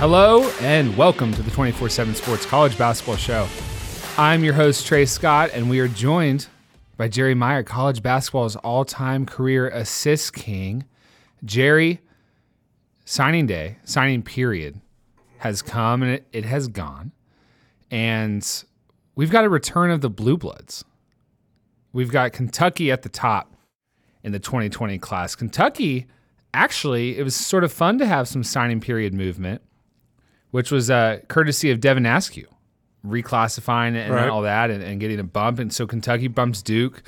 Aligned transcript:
Hello 0.00 0.48
and 0.62 0.96
welcome 0.96 1.30
to 1.34 1.42
the 1.42 1.50
24 1.50 1.90
7 1.90 2.14
Sports 2.14 2.46
College 2.46 2.78
Basketball 2.78 3.16
Show. 3.16 3.46
I'm 4.16 4.42
your 4.42 4.54
host, 4.54 4.86
Trey 4.86 5.04
Scott, 5.04 5.50
and 5.52 5.68
we 5.68 5.78
are 5.78 5.88
joined 5.88 6.46
by 6.96 7.08
Jerry 7.08 7.34
Meyer, 7.34 7.62
college 7.62 8.02
basketball's 8.02 8.56
all 8.56 8.86
time 8.86 9.26
career 9.26 9.68
assist 9.68 10.32
king. 10.32 10.86
Jerry, 11.44 12.00
signing 13.04 13.44
day, 13.44 13.76
signing 13.84 14.22
period 14.22 14.80
has 15.36 15.60
come 15.60 16.02
and 16.02 16.12
it, 16.12 16.26
it 16.32 16.46
has 16.46 16.68
gone. 16.68 17.12
And 17.90 18.64
we've 19.16 19.30
got 19.30 19.44
a 19.44 19.50
return 19.50 19.90
of 19.90 20.00
the 20.00 20.08
Blue 20.08 20.38
Bloods. 20.38 20.82
We've 21.92 22.10
got 22.10 22.32
Kentucky 22.32 22.90
at 22.90 23.02
the 23.02 23.10
top 23.10 23.54
in 24.22 24.32
the 24.32 24.38
2020 24.38 24.96
class. 24.96 25.34
Kentucky, 25.34 26.06
actually, 26.54 27.18
it 27.18 27.22
was 27.22 27.36
sort 27.36 27.64
of 27.64 27.70
fun 27.70 27.98
to 27.98 28.06
have 28.06 28.28
some 28.28 28.42
signing 28.42 28.80
period 28.80 29.12
movement 29.12 29.60
which 30.50 30.70
was 30.70 30.90
uh, 30.90 31.20
courtesy 31.28 31.70
of 31.70 31.80
Devin 31.80 32.06
Askew, 32.06 32.46
reclassifying 33.06 33.94
and 33.94 34.12
Right. 34.12 34.28
all 34.28 34.42
that 34.42 34.70
and, 34.70 34.82
and 34.82 35.00
getting 35.00 35.18
a 35.20 35.24
bump. 35.24 35.58
And 35.58 35.72
so 35.72 35.86
Kentucky 35.86 36.28
bumps 36.28 36.62
Duke. 36.62 37.02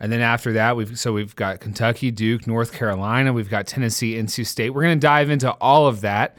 And 0.00 0.10
then 0.12 0.20
after 0.20 0.52
that, 0.54 0.76
we've 0.76 0.98
so 0.98 1.12
we've 1.12 1.34
got 1.36 1.60
Kentucky, 1.60 2.10
Duke, 2.10 2.46
North 2.46 2.72
Carolina, 2.72 3.32
we've 3.32 3.48
got 3.48 3.66
Tennessee, 3.66 4.14
NC 4.14 4.44
State. 4.46 4.70
We're 4.70 4.82
going 4.82 4.98
to 4.98 5.06
dive 5.06 5.30
into 5.30 5.52
all 5.52 5.86
of 5.86 6.00
that. 6.02 6.36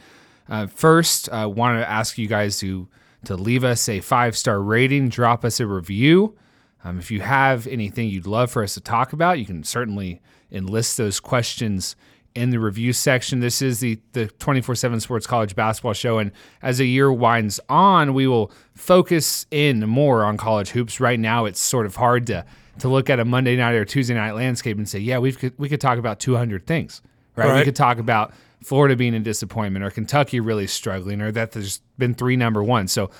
Uh, 0.48 0.66
first, 0.66 1.28
I 1.32 1.42
uh, 1.42 1.48
want 1.48 1.80
to 1.80 1.90
ask 1.90 2.18
you 2.18 2.28
guys 2.28 2.58
to 2.60 2.86
to 3.24 3.34
leave 3.34 3.64
us 3.64 3.88
a 3.88 4.00
five 4.00 4.36
star 4.36 4.60
rating, 4.60 5.08
drop 5.08 5.44
us 5.44 5.58
a 5.58 5.66
review. 5.66 6.36
Um, 6.84 6.98
if 6.98 7.10
you 7.10 7.22
have 7.22 7.66
anything 7.66 8.08
you'd 8.08 8.26
love 8.26 8.50
for 8.50 8.62
us 8.62 8.74
to 8.74 8.80
talk 8.80 9.12
about, 9.12 9.40
you 9.40 9.46
can 9.46 9.64
certainly 9.64 10.20
enlist 10.52 10.96
those 10.96 11.18
questions 11.18 11.96
in 12.36 12.50
the 12.50 12.60
review 12.60 12.92
section. 12.92 13.40
This 13.40 13.62
is 13.62 13.80
the 13.80 13.98
the 14.12 14.26
24/7 14.38 15.00
Sports 15.00 15.26
College 15.26 15.56
Basketball 15.56 15.94
Show 15.94 16.18
and 16.18 16.30
as 16.62 16.78
the 16.78 16.86
year 16.86 17.12
winds 17.12 17.58
on, 17.68 18.14
we 18.14 18.26
will 18.26 18.52
focus 18.74 19.46
in 19.50 19.88
more 19.88 20.24
on 20.24 20.36
college 20.36 20.70
hoops. 20.70 21.00
Right 21.00 21.18
now, 21.18 21.46
it's 21.46 21.60
sort 21.60 21.86
of 21.86 21.96
hard 21.96 22.26
to 22.28 22.44
to 22.78 22.88
look 22.88 23.08
at 23.08 23.18
a 23.18 23.24
Monday 23.24 23.56
night 23.56 23.74
or 23.74 23.84
Tuesday 23.84 24.14
night 24.14 24.32
landscape 24.32 24.76
and 24.76 24.88
say, 24.88 24.98
"Yeah, 24.98 25.18
we 25.18 25.32
could 25.32 25.54
we 25.58 25.68
could 25.68 25.80
talk 25.80 25.98
about 25.98 26.20
200 26.20 26.66
things." 26.66 27.00
Right? 27.34 27.58
We 27.58 27.64
could 27.64 27.76
talk 27.76 27.98
about 27.98 28.32
Florida 28.62 28.96
being 28.96 29.14
a 29.14 29.20
disappointment 29.20 29.84
or 29.84 29.90
Kentucky 29.90 30.40
really 30.40 30.66
struggling 30.66 31.20
or 31.20 31.30
that 31.32 31.52
there's 31.52 31.80
been 31.98 32.14
three 32.14 32.34
number 32.34 32.62
1. 32.62 32.88
So 32.88 33.10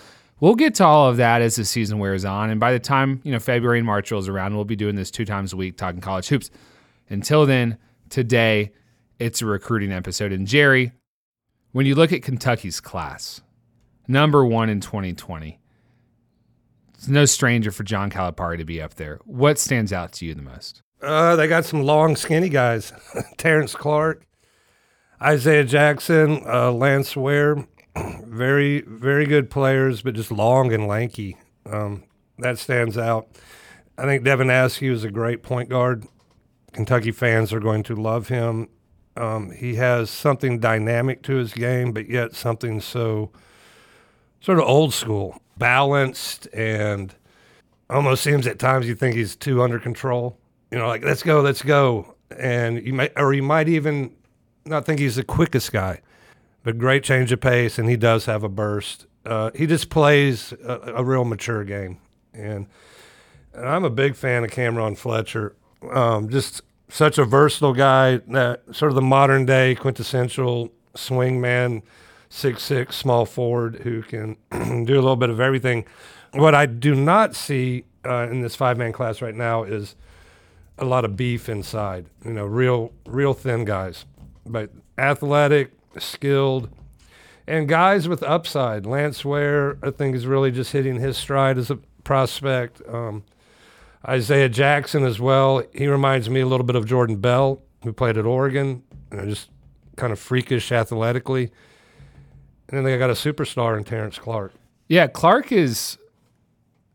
we'll 0.40 0.54
get 0.54 0.74
to 0.76 0.84
all 0.84 1.10
of 1.10 1.18
that 1.18 1.42
as 1.42 1.56
the 1.56 1.64
season 1.66 1.98
wears 1.98 2.24
on. 2.24 2.48
And 2.48 2.58
by 2.58 2.72
the 2.72 2.78
time, 2.78 3.20
you 3.24 3.32
know, 3.32 3.38
February 3.38 3.78
and 3.78 3.86
March 3.86 4.10
rolls 4.10 4.28
around, 4.28 4.54
we'll 4.54 4.64
be 4.64 4.76
doing 4.76 4.96
this 4.96 5.10
two 5.10 5.26
times 5.26 5.52
a 5.52 5.56
week 5.56 5.76
talking 5.76 6.00
college 6.00 6.28
hoops. 6.28 6.50
Until 7.10 7.44
then, 7.44 7.76
today 8.08 8.72
it's 9.18 9.42
a 9.42 9.46
recruiting 9.46 9.92
episode. 9.92 10.32
And 10.32 10.46
Jerry, 10.46 10.92
when 11.72 11.86
you 11.86 11.94
look 11.94 12.12
at 12.12 12.22
Kentucky's 12.22 12.80
class, 12.80 13.40
number 14.08 14.44
one 14.44 14.68
in 14.68 14.80
2020, 14.80 15.58
it's 16.94 17.08
no 17.08 17.24
stranger 17.24 17.70
for 17.70 17.84
John 17.84 18.10
Calipari 18.10 18.58
to 18.58 18.64
be 18.64 18.80
up 18.80 18.94
there. 18.94 19.20
What 19.24 19.58
stands 19.58 19.92
out 19.92 20.12
to 20.12 20.26
you 20.26 20.34
the 20.34 20.42
most? 20.42 20.82
Uh, 21.02 21.36
they 21.36 21.46
got 21.46 21.64
some 21.64 21.82
long, 21.82 22.16
skinny 22.16 22.48
guys. 22.48 22.92
Terrence 23.36 23.74
Clark, 23.74 24.26
Isaiah 25.20 25.64
Jackson, 25.64 26.42
uh, 26.46 26.72
Lance 26.72 27.16
Ware, 27.16 27.66
very, 28.24 28.80
very 28.82 29.26
good 29.26 29.50
players, 29.50 30.02
but 30.02 30.14
just 30.14 30.32
long 30.32 30.72
and 30.72 30.86
lanky. 30.86 31.36
Um, 31.66 32.04
that 32.38 32.58
stands 32.58 32.96
out. 32.96 33.28
I 33.98 34.04
think 34.04 34.24
Devin 34.24 34.50
Askew 34.50 34.92
is 34.92 35.04
a 35.04 35.10
great 35.10 35.42
point 35.42 35.68
guard. 35.68 36.06
Kentucky 36.72 37.12
fans 37.12 37.52
are 37.52 37.60
going 37.60 37.82
to 37.84 37.94
love 37.94 38.28
him. 38.28 38.68
Um, 39.16 39.50
he 39.50 39.76
has 39.76 40.10
something 40.10 40.58
dynamic 40.58 41.22
to 41.22 41.36
his 41.36 41.52
game, 41.52 41.92
but 41.92 42.08
yet 42.08 42.34
something 42.34 42.80
so 42.80 43.30
sort 44.40 44.58
of 44.58 44.64
old 44.64 44.92
school, 44.92 45.40
balanced, 45.56 46.46
and 46.52 47.14
almost 47.88 48.22
seems 48.22 48.46
at 48.46 48.58
times 48.58 48.86
you 48.86 48.94
think 48.94 49.14
he's 49.14 49.36
too 49.36 49.62
under 49.62 49.78
control. 49.78 50.38
You 50.70 50.78
know, 50.78 50.88
like 50.88 51.04
let's 51.04 51.22
go, 51.22 51.40
let's 51.40 51.62
go, 51.62 52.14
and 52.36 52.84
you 52.84 52.92
might, 52.92 53.12
or 53.16 53.32
you 53.32 53.42
might 53.42 53.68
even 53.68 54.14
not 54.64 54.84
think 54.84 55.00
he's 55.00 55.16
the 55.16 55.24
quickest 55.24 55.72
guy, 55.72 56.00
but 56.62 56.78
great 56.78 57.02
change 57.02 57.32
of 57.32 57.40
pace, 57.40 57.78
and 57.78 57.88
he 57.88 57.96
does 57.96 58.26
have 58.26 58.42
a 58.42 58.48
burst. 58.48 59.06
Uh, 59.24 59.50
he 59.54 59.66
just 59.66 59.90
plays 59.90 60.52
a, 60.64 60.94
a 60.96 61.04
real 61.04 61.24
mature 61.24 61.64
game, 61.64 61.98
and, 62.34 62.66
and 63.54 63.68
I'm 63.68 63.84
a 63.84 63.90
big 63.90 64.14
fan 64.14 64.44
of 64.44 64.50
Cameron 64.50 64.96
Fletcher. 64.96 65.56
Um, 65.90 66.28
just 66.28 66.62
such 66.88 67.18
a 67.18 67.24
versatile 67.24 67.72
guy, 67.72 68.18
that 68.28 68.62
sort 68.72 68.90
of 68.90 68.94
the 68.94 69.02
modern 69.02 69.44
day 69.44 69.74
quintessential 69.74 70.72
swing 70.94 71.40
man, 71.40 71.82
six 72.28 72.62
six 72.62 72.96
small 72.96 73.26
forward 73.26 73.76
who 73.82 74.02
can 74.02 74.36
do 74.50 74.94
a 74.94 75.02
little 75.02 75.16
bit 75.16 75.30
of 75.30 75.40
everything. 75.40 75.84
What 76.32 76.54
I 76.54 76.66
do 76.66 76.94
not 76.94 77.34
see 77.34 77.84
uh, 78.04 78.28
in 78.30 78.40
this 78.40 78.54
five 78.54 78.78
man 78.78 78.92
class 78.92 79.22
right 79.22 79.34
now 79.34 79.64
is 79.64 79.96
a 80.78 80.84
lot 80.84 81.04
of 81.04 81.16
beef 81.16 81.48
inside. 81.48 82.06
You 82.24 82.32
know, 82.32 82.44
real 82.44 82.92
real 83.06 83.34
thin 83.34 83.64
guys, 83.64 84.04
but 84.44 84.70
athletic, 84.98 85.72
skilled, 85.98 86.70
and 87.46 87.68
guys 87.68 88.08
with 88.08 88.22
upside. 88.22 88.86
Lance 88.86 89.24
Ware, 89.24 89.78
I 89.82 89.90
think, 89.90 90.14
is 90.14 90.26
really 90.26 90.50
just 90.50 90.72
hitting 90.72 91.00
his 91.00 91.16
stride 91.16 91.58
as 91.58 91.70
a 91.70 91.76
prospect. 92.04 92.82
Um, 92.88 93.24
Isaiah 94.06 94.48
Jackson 94.48 95.04
as 95.04 95.18
well. 95.18 95.62
He 95.74 95.86
reminds 95.86 96.30
me 96.30 96.40
a 96.40 96.46
little 96.46 96.66
bit 96.66 96.76
of 96.76 96.86
Jordan 96.86 97.16
Bell, 97.16 97.62
who 97.82 97.92
played 97.92 98.16
at 98.16 98.24
Oregon, 98.24 98.82
you 99.10 99.18
know, 99.18 99.26
just 99.26 99.50
kind 99.96 100.12
of 100.12 100.18
freakish 100.18 100.70
athletically. 100.70 101.50
And 102.68 102.78
then 102.78 102.84
they 102.84 102.96
got 102.98 103.10
a 103.10 103.14
superstar 103.14 103.76
in 103.76 103.84
Terrence 103.84 104.18
Clark. 104.18 104.52
Yeah, 104.88 105.06
Clark 105.06 105.50
is 105.50 105.98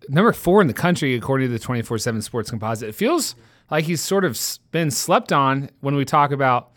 number 0.10 0.34
four 0.34 0.62
in 0.62 0.68
the 0.68 0.74
country 0.74 1.14
according 1.16 1.48
to 1.48 1.54
the 1.54 1.60
24 1.60 1.98
7 1.98 2.22
Sports 2.22 2.50
Composite. 2.50 2.90
It 2.90 2.96
feels 2.96 3.36
like 3.70 3.86
he's 3.86 4.02
sort 4.02 4.26
of 4.26 4.40
been 4.72 4.92
slept 4.92 5.32
on 5.32 5.70
when 5.82 5.96
we 5.96 6.06
talk 6.06 6.32
about. 6.32 6.71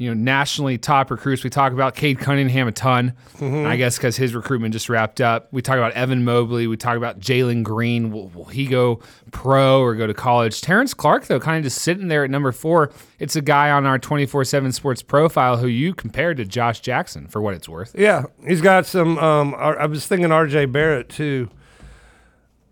You 0.00 0.08
know, 0.08 0.14
nationally 0.14 0.78
top 0.78 1.10
recruits. 1.10 1.44
We 1.44 1.50
talk 1.50 1.74
about 1.74 1.94
Cade 1.94 2.18
Cunningham 2.18 2.66
a 2.66 2.72
ton, 2.72 3.12
I 3.38 3.76
guess, 3.76 3.98
because 3.98 4.16
his 4.16 4.34
recruitment 4.34 4.72
just 4.72 4.88
wrapped 4.88 5.20
up. 5.20 5.48
We 5.52 5.60
talk 5.60 5.76
about 5.76 5.92
Evan 5.92 6.24
Mobley. 6.24 6.66
We 6.66 6.78
talk 6.78 6.96
about 6.96 7.20
Jalen 7.20 7.64
Green. 7.64 8.10
Will, 8.10 8.28
will 8.28 8.46
he 8.46 8.64
go 8.66 9.00
pro 9.30 9.82
or 9.82 9.94
go 9.94 10.06
to 10.06 10.14
college? 10.14 10.62
Terrence 10.62 10.94
Clark, 10.94 11.26
though, 11.26 11.38
kind 11.38 11.58
of 11.58 11.64
just 11.64 11.82
sitting 11.82 12.08
there 12.08 12.24
at 12.24 12.30
number 12.30 12.50
four. 12.50 12.90
It's 13.18 13.36
a 13.36 13.42
guy 13.42 13.70
on 13.70 13.84
our 13.84 13.98
24 13.98 14.46
7 14.46 14.72
sports 14.72 15.02
profile 15.02 15.58
who 15.58 15.66
you 15.66 15.92
compared 15.92 16.38
to 16.38 16.46
Josh 16.46 16.80
Jackson 16.80 17.26
for 17.26 17.42
what 17.42 17.52
it's 17.52 17.68
worth. 17.68 17.94
Yeah, 17.94 18.24
he's 18.46 18.62
got 18.62 18.86
some. 18.86 19.18
Um, 19.18 19.54
I 19.54 19.84
was 19.84 20.06
thinking 20.06 20.32
R.J. 20.32 20.64
Barrett 20.64 21.10
too. 21.10 21.50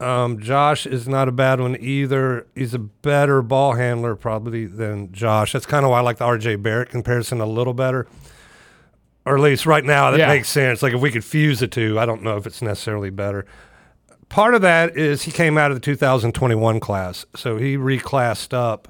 Um, 0.00 0.38
Josh 0.41 0.86
is 0.86 1.09
not 1.09 1.28
a 1.28 1.32
bad 1.32 1.61
one 1.61 1.76
either. 1.81 2.46
He's 2.55 2.72
a 2.72 2.78
better 2.78 3.43
ball 3.43 3.72
handler 3.75 4.14
probably 4.14 4.64
than 4.67 5.11
Josh. 5.12 5.52
That's 5.52 5.67
kind 5.67 5.84
of 5.84 5.90
why 5.90 5.99
I 5.99 6.02
like 6.02 6.19
the 6.19 6.25
R.J. 6.25 6.56
Barrett 6.56 6.88
comparison 6.90 7.40
a 7.40 7.46
little 7.46 7.75
better, 7.75 8.06
or 9.26 9.37
at 9.37 9.43
least 9.43 9.67
right 9.67 9.84
now 9.84 10.11
that 10.12 10.19
Yeah. 10.20 10.28
makes 10.28 10.49
sense. 10.49 10.82
Like 10.82 10.94
if 10.94 11.00
we 11.00 11.11
could 11.11 11.25
fuse 11.25 11.58
the 11.61 11.67
two, 11.67 11.99
I 11.99 12.06
don't 12.06 12.22
know 12.22 12.37
if 12.37 12.46
it's 12.46 12.62
necessarily 12.62 13.11
better. 13.11 13.44
Part 14.28 14.55
of 14.55 14.62
that 14.62 14.96
is 14.96 15.22
he 15.22 15.32
came 15.32 15.58
out 15.58 15.70
of 15.72 15.76
the 15.76 15.81
2021 15.81 16.78
class, 16.81 17.25
so 17.34 17.56
he 17.56 17.76
reclassed 17.76 18.52
up. 18.55 18.87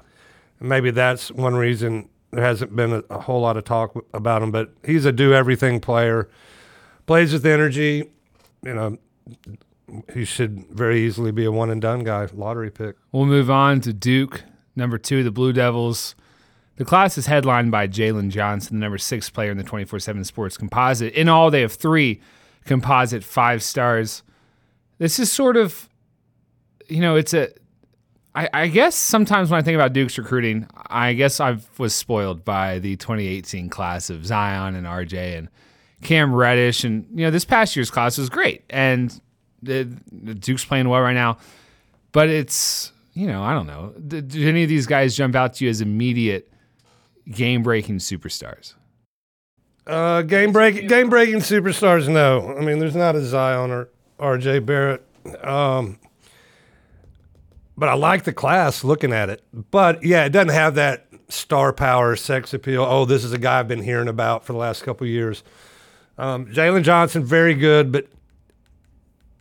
Maybe 0.59 0.91
that's 0.91 1.31
one 1.31 1.55
reason 1.55 2.09
there 2.31 2.43
hasn't 2.43 2.75
been 2.75 2.91
a, 2.93 3.03
a 3.09 3.19
whole 3.21 3.41
lot 3.41 3.57
of 3.57 3.63
talk 3.63 3.95
about 4.13 4.43
him. 4.43 4.51
But 4.51 4.71
he's 4.85 5.05
a 5.05 5.11
do 5.11 5.33
everything 5.33 5.79
player, 5.79 6.29
plays 7.07 7.33
with 7.33 7.45
energy. 7.45 8.09
You 8.61 8.73
know, 8.75 8.97
he 10.13 10.25
should 10.25 10.65
very 10.69 11.01
easily 11.01 11.31
be 11.31 11.45
a 11.45 11.51
one 11.51 11.69
and 11.69 11.81
done 11.81 12.03
guy, 12.03 12.27
lottery 12.33 12.71
pick. 12.71 12.95
We'll 13.11 13.25
move 13.25 13.49
on 13.49 13.81
to 13.81 13.93
Duke, 13.93 14.43
number 14.75 14.97
two, 14.97 15.23
the 15.23 15.31
Blue 15.31 15.53
Devils. 15.53 16.15
The 16.77 16.85
class 16.85 17.17
is 17.17 17.25
headlined 17.25 17.71
by 17.71 17.87
Jalen 17.87 18.29
Johnson, 18.29 18.77
the 18.77 18.81
number 18.81 18.97
six 18.97 19.29
player 19.29 19.51
in 19.51 19.57
the 19.57 19.63
24 19.63 19.99
7 19.99 20.23
sports 20.23 20.57
composite. 20.57 21.13
In 21.13 21.27
all, 21.27 21.51
they 21.51 21.61
have 21.61 21.73
three 21.73 22.21
composite 22.65 23.23
five 23.23 23.61
stars. 23.61 24.23
This 24.97 25.19
is 25.19 25.31
sort 25.31 25.57
of, 25.57 25.89
you 26.87 27.01
know, 27.01 27.15
it's 27.15 27.33
a. 27.33 27.49
I, 28.35 28.47
I 28.53 28.67
guess 28.67 28.95
sometimes 28.95 29.49
when 29.49 29.59
I 29.59 29.63
think 29.63 29.75
about 29.75 29.91
Duke's 29.91 30.17
recruiting, 30.17 30.67
I 30.87 31.13
guess 31.13 31.39
I 31.39 31.57
was 31.77 31.95
spoiled 31.95 32.45
by 32.45 32.79
the 32.79 32.95
2018 32.95 33.69
class 33.69 34.09
of 34.09 34.25
Zion 34.25 34.75
and 34.75 34.85
RJ 34.85 35.37
and 35.37 35.49
Cam 36.01 36.33
Reddish, 36.33 36.83
and 36.83 37.05
you 37.13 37.25
know, 37.25 37.31
this 37.31 37.43
past 37.43 37.75
year's 37.75 37.91
class 37.91 38.17
was 38.17 38.29
great, 38.29 38.63
and 38.69 39.19
the, 39.61 39.89
the 40.11 40.35
Duke's 40.35 40.65
playing 40.65 40.89
well 40.89 41.01
right 41.01 41.13
now. 41.13 41.37
But 42.11 42.29
it's 42.29 42.91
you 43.13 43.27
know, 43.27 43.43
I 43.43 43.53
don't 43.53 43.67
know. 43.67 43.93
Do, 44.07 44.47
any 44.47 44.63
of 44.63 44.69
these 44.69 44.87
guys 44.87 45.15
jump 45.15 45.35
out 45.35 45.55
to 45.55 45.65
you 45.65 45.69
as 45.69 45.81
immediate 45.81 46.51
game 47.29 47.63
breaking 47.63 47.97
superstars? 47.97 48.75
Uh, 49.85 50.21
game 50.21 50.51
break, 50.51 50.87
game 50.87 51.09
breaking 51.09 51.39
superstars. 51.39 52.07
No, 52.07 52.55
I 52.57 52.61
mean 52.61 52.79
there's 52.79 52.95
not 52.95 53.15
a 53.15 53.21
Zion 53.23 53.71
or 53.71 53.89
R.J. 54.19 54.59
Barrett. 54.59 55.05
Um, 55.43 55.99
but 57.77 57.89
I 57.89 57.93
like 57.93 58.23
the 58.23 58.33
class 58.33 58.83
looking 58.83 59.13
at 59.13 59.29
it. 59.29 59.43
But 59.71 60.03
yeah, 60.03 60.25
it 60.25 60.29
doesn't 60.29 60.49
have 60.53 60.75
that 60.75 61.07
star 61.29 61.71
power, 61.71 62.15
sex 62.15 62.53
appeal. 62.53 62.83
Oh, 62.83 63.05
this 63.05 63.23
is 63.23 63.31
a 63.31 63.37
guy 63.37 63.59
I've 63.59 63.67
been 63.67 63.83
hearing 63.83 64.07
about 64.07 64.45
for 64.45 64.53
the 64.53 64.59
last 64.59 64.83
couple 64.83 65.07
years. 65.07 65.43
Um, 66.17 66.47
Jalen 66.47 66.83
Johnson, 66.83 67.23
very 67.23 67.53
good, 67.53 67.91
but 67.91 68.07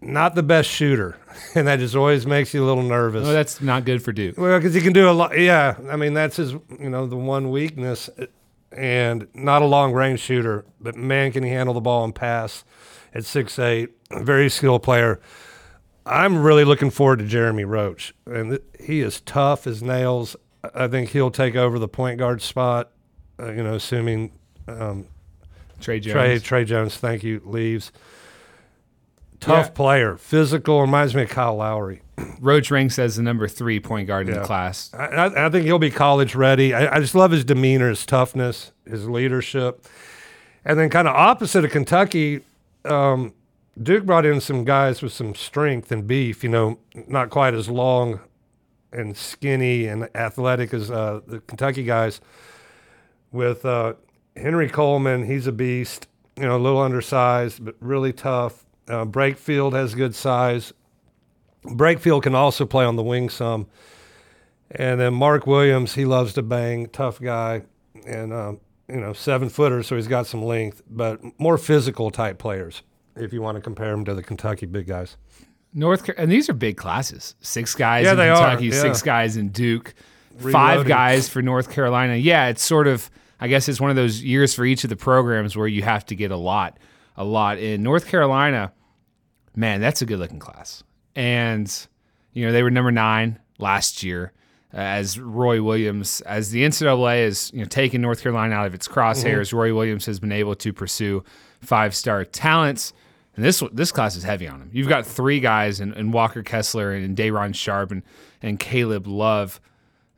not 0.00 0.34
the 0.34 0.42
best 0.42 0.68
shooter, 0.68 1.16
and 1.54 1.66
that 1.66 1.78
just 1.78 1.94
always 1.94 2.26
makes 2.26 2.54
you 2.54 2.64
a 2.64 2.66
little 2.66 2.82
nervous. 2.82 3.26
Oh, 3.26 3.32
that's 3.32 3.60
not 3.60 3.84
good 3.84 4.02
for 4.02 4.12
Duke. 4.12 4.38
Well, 4.38 4.58
because 4.58 4.74
he 4.74 4.80
can 4.80 4.92
do 4.92 5.08
a 5.08 5.12
lot. 5.12 5.38
Yeah, 5.38 5.76
I 5.88 5.96
mean 5.96 6.14
that's 6.14 6.36
his, 6.36 6.52
you 6.52 6.90
know, 6.90 7.06
the 7.06 7.16
one 7.16 7.50
weakness, 7.50 8.08
and 8.72 9.26
not 9.34 9.62
a 9.62 9.66
long 9.66 9.92
range 9.92 10.20
shooter, 10.20 10.64
but 10.80 10.96
man, 10.96 11.32
can 11.32 11.42
he 11.42 11.50
handle 11.50 11.74
the 11.74 11.80
ball 11.80 12.04
and 12.04 12.14
pass 12.14 12.64
at 13.14 13.24
six 13.24 13.58
eight. 13.58 13.90
Very 14.10 14.48
skilled 14.48 14.82
player. 14.82 15.20
I'm 16.06 16.38
really 16.42 16.64
looking 16.64 16.90
forward 16.90 17.18
to 17.18 17.26
Jeremy 17.26 17.64
Roach, 17.64 18.14
and 18.24 18.58
he 18.80 19.00
is 19.00 19.20
tough 19.20 19.66
as 19.66 19.82
nails. 19.82 20.36
I 20.74 20.88
think 20.88 21.10
he'll 21.10 21.30
take 21.30 21.54
over 21.54 21.78
the 21.78 21.88
point 21.88 22.18
guard 22.18 22.40
spot. 22.40 22.90
Uh, 23.40 23.52
you 23.52 23.62
know, 23.62 23.74
assuming 23.74 24.32
um, 24.66 25.06
Tre 25.80 26.00
Jones. 26.00 26.12
Trey 26.12 26.38
Tre 26.38 26.64
Jones, 26.64 26.96
thank 26.96 27.22
you, 27.22 27.42
leaves. 27.44 27.92
Tough 29.40 29.66
Yeah. 29.66 29.72
player, 29.72 30.16
physical. 30.16 30.80
Reminds 30.80 31.14
me 31.14 31.22
of 31.22 31.28
Kyle 31.28 31.56
Lowry. 31.56 32.02
Roach 32.40 32.70
ranks 32.70 32.98
as 32.98 33.16
the 33.16 33.22
number 33.22 33.46
three 33.46 33.78
point 33.78 34.08
guard 34.08 34.28
in 34.28 34.34
the 34.34 34.40
class. 34.44 34.90
I, 34.92 35.04
I 35.06 35.46
I 35.46 35.50
think 35.50 35.64
he'll 35.66 35.78
be 35.78 35.90
college 35.90 36.34
ready. 36.34 36.74
I, 36.74 36.96
I 36.96 37.00
just 37.00 37.14
love 37.14 37.30
his 37.30 37.44
demeanor, 37.44 37.88
his 37.88 38.04
toughness, 38.04 38.72
his 38.84 39.08
leadership. 39.08 39.86
And 40.64 40.78
then, 40.78 40.90
kind 40.90 41.06
of 41.06 41.14
opposite 41.14 41.64
of 41.64 41.70
Kentucky, 41.70 42.40
um, 42.84 43.32
Duke 43.80 44.04
brought 44.04 44.26
in 44.26 44.40
some 44.40 44.64
guys 44.64 45.00
with 45.02 45.12
some 45.12 45.34
strength 45.36 45.92
and 45.92 46.06
beef, 46.06 46.42
you 46.42 46.50
know, 46.50 46.78
not 47.06 47.30
quite 47.30 47.54
as 47.54 47.68
long 47.68 48.20
and 48.92 49.16
skinny 49.16 49.86
and 49.86 50.08
athletic 50.16 50.74
as 50.74 50.90
uh, 50.90 51.20
the 51.26 51.38
Kentucky 51.40 51.84
guys. 51.84 52.20
With 53.30 53.64
uh, 53.64 53.94
Henry 54.36 54.68
Coleman, 54.68 55.26
he's 55.26 55.46
a 55.46 55.52
beast, 55.52 56.08
you 56.36 56.42
know, 56.44 56.56
a 56.56 56.58
little 56.58 56.80
undersized, 56.80 57.64
but 57.64 57.76
really 57.80 58.12
tough. 58.12 58.64
Uh, 58.88 59.04
Brakefield 59.04 59.72
has 59.74 59.94
good 59.94 60.14
size. 60.14 60.72
Brakefield 61.64 62.22
can 62.22 62.34
also 62.34 62.64
play 62.64 62.84
on 62.84 62.96
the 62.96 63.02
wing 63.02 63.28
some. 63.28 63.66
And 64.70 65.00
then 65.00 65.14
Mark 65.14 65.46
Williams, 65.46 65.94
he 65.94 66.04
loves 66.04 66.34
to 66.34 66.42
bang, 66.42 66.88
tough 66.88 67.20
guy, 67.20 67.62
and 68.06 68.32
um, 68.32 68.60
you 68.88 69.00
know 69.00 69.12
seven 69.14 69.48
footer, 69.48 69.82
so 69.82 69.96
he's 69.96 70.08
got 70.08 70.26
some 70.26 70.42
length, 70.42 70.82
but 70.90 71.20
more 71.40 71.56
physical 71.56 72.10
type 72.10 72.38
players. 72.38 72.82
If 73.16 73.32
you 73.32 73.40
want 73.42 73.56
to 73.56 73.62
compare 73.62 73.92
him 73.92 74.04
to 74.04 74.14
the 74.14 74.22
Kentucky 74.22 74.66
big 74.66 74.86
guys, 74.86 75.16
North 75.72 76.08
and 76.18 76.30
these 76.30 76.50
are 76.50 76.54
big 76.54 76.76
classes. 76.76 77.34
Six 77.40 77.74
guys 77.74 78.04
Yeah, 78.04 78.12
in 78.12 78.18
Kentucky, 78.18 78.66
yeah. 78.66 78.80
six 78.82 79.00
guys 79.02 79.38
in 79.38 79.48
Duke, 79.48 79.94
five 80.38 80.86
guys 80.86 81.30
for 81.30 81.40
North 81.40 81.70
Carolina. 81.72 82.16
Yeah, 82.16 82.48
it's 82.48 82.62
sort 82.62 82.86
of 82.86 83.10
I 83.40 83.48
guess 83.48 83.70
it's 83.70 83.80
one 83.80 83.88
of 83.90 83.96
those 83.96 84.22
years 84.22 84.54
for 84.54 84.66
each 84.66 84.84
of 84.84 84.90
the 84.90 84.96
programs 84.96 85.56
where 85.56 85.66
you 85.66 85.82
have 85.82 86.04
to 86.06 86.14
get 86.14 86.30
a 86.30 86.36
lot, 86.36 86.78
a 87.16 87.24
lot 87.24 87.58
in 87.58 87.82
North 87.82 88.06
Carolina. 88.06 88.72
Man, 89.58 89.80
that's 89.80 90.02
a 90.02 90.06
good 90.06 90.18
looking 90.18 90.38
class. 90.38 90.84
And 91.16 91.68
you 92.32 92.46
know, 92.46 92.52
they 92.52 92.62
were 92.62 92.70
number 92.70 92.92
9 92.92 93.38
last 93.58 94.02
year. 94.04 94.32
uh, 94.72 94.76
As 94.76 95.18
Roy 95.18 95.60
Williams, 95.62 96.20
as 96.22 96.50
the 96.50 96.62
NCAA 96.62 97.24
is 97.24 97.50
you 97.52 97.60
know 97.60 97.64
taking 97.64 98.00
North 98.00 98.22
Carolina 98.22 98.54
out 98.54 98.66
of 98.66 98.74
its 98.74 98.86
crosshairs, 98.86 99.52
Roy 99.52 99.74
Williams 99.74 100.06
has 100.06 100.20
been 100.20 100.32
able 100.32 100.54
to 100.56 100.72
pursue 100.72 101.24
five 101.60 101.94
star 101.94 102.24
talents. 102.24 102.92
And 103.34 103.44
this 103.44 103.62
this 103.72 103.90
class 103.92 104.14
is 104.16 104.22
heavy 104.24 104.46
on 104.48 104.60
him. 104.60 104.70
You've 104.72 104.88
got 104.88 105.06
three 105.06 105.40
guys 105.40 105.80
and, 105.80 105.94
in 105.94 106.12
Walker 106.12 106.42
Kessler 106.42 106.92
and, 106.92 107.16
Day'Ron 107.16 107.52
Sharpe 107.52 107.90
and, 107.92 108.02
and 108.42 108.58
Caleb 108.60 109.06
Love 109.06 109.60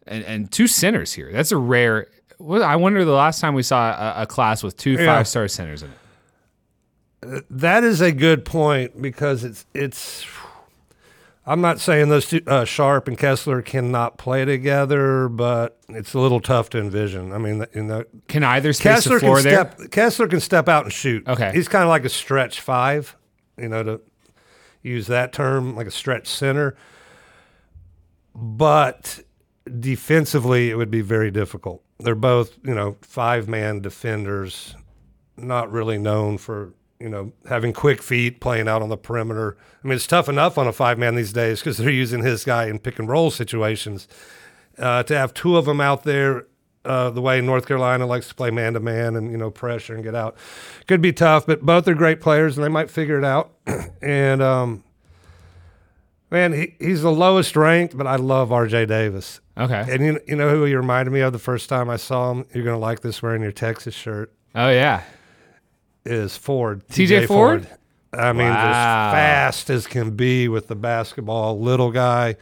and, 0.06 0.24
and 0.24 0.50
two 0.50 0.66
centers 0.66 1.12
here. 1.12 1.30
That's 1.32 1.52
a 1.52 1.56
rare. 1.58 2.08
I 2.42 2.76
wonder 2.76 3.04
the 3.04 3.12
last 3.12 3.40
time 3.40 3.54
we 3.54 3.62
saw 3.62 3.90
a, 4.18 4.22
a 4.22 4.26
class 4.26 4.62
with 4.62 4.76
two 4.76 4.92
Yeah. 4.92 5.04
five 5.06 5.28
star 5.28 5.48
centers 5.48 5.82
in 5.82 5.90
it. 5.90 5.96
That 7.22 7.84
is 7.84 8.00
a 8.00 8.12
good 8.12 8.44
point 8.44 9.00
because 9.00 9.44
it's 9.44 9.66
it's. 9.74 10.26
I'm 11.46 11.60
not 11.60 11.80
saying 11.80 12.10
those 12.10 12.28
two, 12.28 12.42
uh, 12.46 12.64
Sharpe 12.64 13.08
and 13.08 13.18
Kessler 13.18 13.60
cannot 13.62 14.18
play 14.18 14.44
together, 14.44 15.28
but 15.28 15.78
it's 15.88 16.14
a 16.14 16.20
little 16.20 16.40
tough 16.40 16.70
to 16.70 16.78
envision. 16.78 17.32
I 17.32 17.38
mean, 17.38 17.66
you 17.74 17.82
know, 17.82 18.04
Can 18.28 18.44
either 18.44 18.72
space 18.72 18.82
Kessler 19.04 19.14
the 19.16 19.20
floor 19.20 19.36
can 19.36 19.44
there? 19.44 19.72
step. 19.72 19.90
Kessler 19.90 20.28
can 20.28 20.40
step 20.40 20.68
out 20.68 20.84
and 20.84 20.92
shoot. 20.92 21.26
Okay. 21.26 21.50
he's 21.52 21.66
kind 21.66 21.82
of 21.82 21.88
like 21.88 22.04
a 22.04 22.08
stretch 22.10 22.60
five, 22.60 23.16
you 23.56 23.68
know, 23.68 23.82
to 23.82 24.00
use 24.82 25.06
that 25.08 25.32
term, 25.32 25.74
like 25.74 25.86
a 25.86 25.90
stretch 25.90 26.28
center. 26.28 26.76
But 28.34 29.20
defensively, 29.78 30.70
it 30.70 30.76
would 30.76 30.90
be 30.90 31.00
very 31.00 31.30
difficult. 31.30 31.82
They're 31.98 32.14
both, 32.14 32.58
you 32.64 32.74
know, 32.74 32.96
five 33.02 33.48
man 33.48 33.80
defenders, 33.80 34.74
not 35.36 35.70
really 35.72 35.98
known 35.98 36.38
for 36.38 36.74
you 37.00 37.08
know 37.08 37.32
having 37.48 37.72
quick 37.72 38.02
feet, 38.02 38.40
playing 38.40 38.68
out 38.68 38.82
on 38.82 38.88
the 38.88 38.96
perimeter. 38.96 39.56
I 39.82 39.88
mean, 39.88 39.96
it's 39.96 40.06
tough 40.06 40.28
enough 40.28 40.58
on 40.58 40.66
a 40.66 40.72
five 40.72 40.98
man 40.98 41.14
these 41.14 41.32
days 41.32 41.60
because 41.60 41.78
they're 41.78 41.90
using 41.90 42.22
his 42.22 42.44
guy 42.44 42.66
in 42.66 42.78
pick 42.78 42.98
and 42.98 43.08
roll 43.08 43.30
situations. 43.30 44.06
Uh, 44.78 45.02
to 45.02 45.16
have 45.16 45.34
two 45.34 45.56
of 45.56 45.66
them 45.66 45.80
out 45.80 46.04
there 46.04 46.46
uh, 46.84 47.10
the 47.10 47.20
way 47.20 47.40
North 47.40 47.66
Carolina 47.66 48.06
likes 48.06 48.28
to 48.28 48.34
play 48.34 48.50
man 48.50 48.74
to 48.74 48.80
man 48.80 49.16
and 49.16 49.30
you 49.30 49.36
know 49.36 49.50
pressure 49.50 49.94
and 49.94 50.02
get 50.02 50.14
out. 50.14 50.36
Could 50.86 51.02
be 51.02 51.12
tough, 51.12 51.46
but 51.46 51.62
both 51.62 51.86
are 51.88 51.94
great 51.94 52.20
players 52.20 52.56
and 52.56 52.64
they 52.64 52.68
might 52.70 52.90
figure 52.90 53.18
it 53.18 53.24
out. 53.24 53.52
and 54.02 54.42
um, 54.42 54.84
man, 56.30 56.52
he, 56.52 56.74
he's 56.78 57.02
the 57.02 57.12
lowest 57.12 57.56
ranked, 57.56 57.96
but 57.96 58.06
I 58.06 58.16
love 58.16 58.52
R.J. 58.52 58.86
Davis. 58.86 59.40
Okay. 59.58 59.84
And 59.88 60.04
you 60.04 60.20
you 60.26 60.36
know 60.36 60.50
who 60.50 60.64
he 60.64 60.74
reminded 60.74 61.10
me 61.10 61.20
of 61.20 61.32
the 61.32 61.38
first 61.38 61.68
time 61.68 61.90
I 61.90 61.96
saw 61.96 62.30
him? 62.30 62.46
You're 62.54 62.64
gonna 62.64 62.78
like 62.78 63.00
this 63.00 63.22
wearing 63.22 63.42
your 63.42 63.52
Texas 63.52 63.94
shirt. 63.94 64.32
Oh 64.54 64.70
yeah. 64.70 65.02
Is 66.04 66.36
Ford 66.36 66.86
TJ 66.88 67.26
Ford? 67.26 67.68
I 68.12 68.32
mean, 68.32 68.48
just 68.48 68.56
fast 68.56 69.70
as 69.70 69.86
can 69.86 70.16
be 70.16 70.48
with 70.48 70.66
the 70.66 70.74
basketball, 70.74 71.60
little 71.60 71.92
guy. 71.92 72.36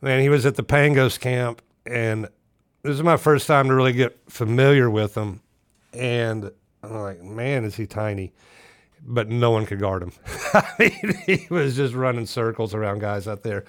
Man, 0.00 0.20
he 0.20 0.28
was 0.28 0.44
at 0.44 0.56
the 0.56 0.64
Pangos 0.64 1.18
camp, 1.18 1.62
and 1.86 2.28
this 2.82 2.94
is 2.94 3.02
my 3.02 3.16
first 3.16 3.46
time 3.46 3.68
to 3.68 3.74
really 3.74 3.92
get 3.92 4.18
familiar 4.28 4.90
with 4.90 5.14
him. 5.14 5.40
And 5.94 6.50
I'm 6.82 6.94
like, 6.94 7.22
man, 7.22 7.64
is 7.64 7.76
he 7.76 7.86
tiny? 7.86 8.32
But 9.04 9.28
no 9.28 9.50
one 9.50 9.64
could 9.64 9.80
guard 9.80 10.02
him. 10.02 10.12
I 10.54 10.68
mean, 10.78 11.14
he 11.26 11.46
was 11.48 11.74
just 11.76 11.94
running 11.94 12.26
circles 12.26 12.74
around 12.74 13.00
guys 13.00 13.26
out 13.26 13.42
there. 13.42 13.64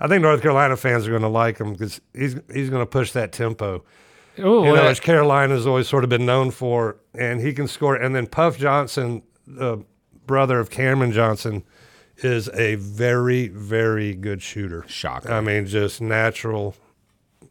I 0.00 0.08
think 0.08 0.22
North 0.22 0.42
Carolina 0.42 0.76
fans 0.76 1.06
are 1.06 1.10
going 1.10 1.22
to 1.22 1.28
like 1.28 1.58
him 1.58 1.72
because 1.72 2.00
he's 2.12 2.36
he's 2.52 2.70
going 2.70 2.82
to 2.82 2.86
push 2.86 3.12
that 3.12 3.32
tempo 3.32 3.84
Oh, 4.38 4.60
you 4.60 4.66
know, 4.66 4.72
well, 4.72 4.88
as 4.88 5.00
Carolina's 5.00 5.66
always 5.66 5.88
sort 5.88 6.04
of 6.04 6.10
been 6.10 6.26
known 6.26 6.50
for, 6.50 6.96
and 7.14 7.40
he 7.40 7.52
can 7.52 7.68
score. 7.68 7.96
And 7.96 8.14
then 8.14 8.26
Puff 8.26 8.58
Johnson, 8.58 9.22
the 9.46 9.84
brother 10.26 10.60
of 10.60 10.70
Cameron 10.70 11.12
Johnson, 11.12 11.64
is 12.18 12.48
a 12.54 12.74
very, 12.76 13.48
very 13.48 14.14
good 14.14 14.42
shooter. 14.42 14.84
Shocker. 14.88 15.30
I 15.32 15.40
mean, 15.40 15.66
just 15.66 16.00
natural, 16.00 16.74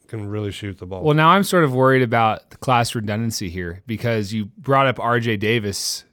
can 0.07 0.27
really 0.29 0.51
shoot 0.51 0.77
the 0.79 0.85
ball. 0.85 1.03
Well, 1.03 1.15
now 1.15 1.29
I'm 1.29 1.43
sort 1.43 1.63
of 1.63 1.73
worried 1.73 2.01
about 2.03 2.49
the 2.51 2.57
class 2.57 2.93
redundancy 2.95 3.49
here 3.49 3.81
because 3.87 4.33
you 4.33 4.45
brought 4.57 4.87
up 4.87 4.97
RJ 4.97 5.39
Davis 5.39 6.05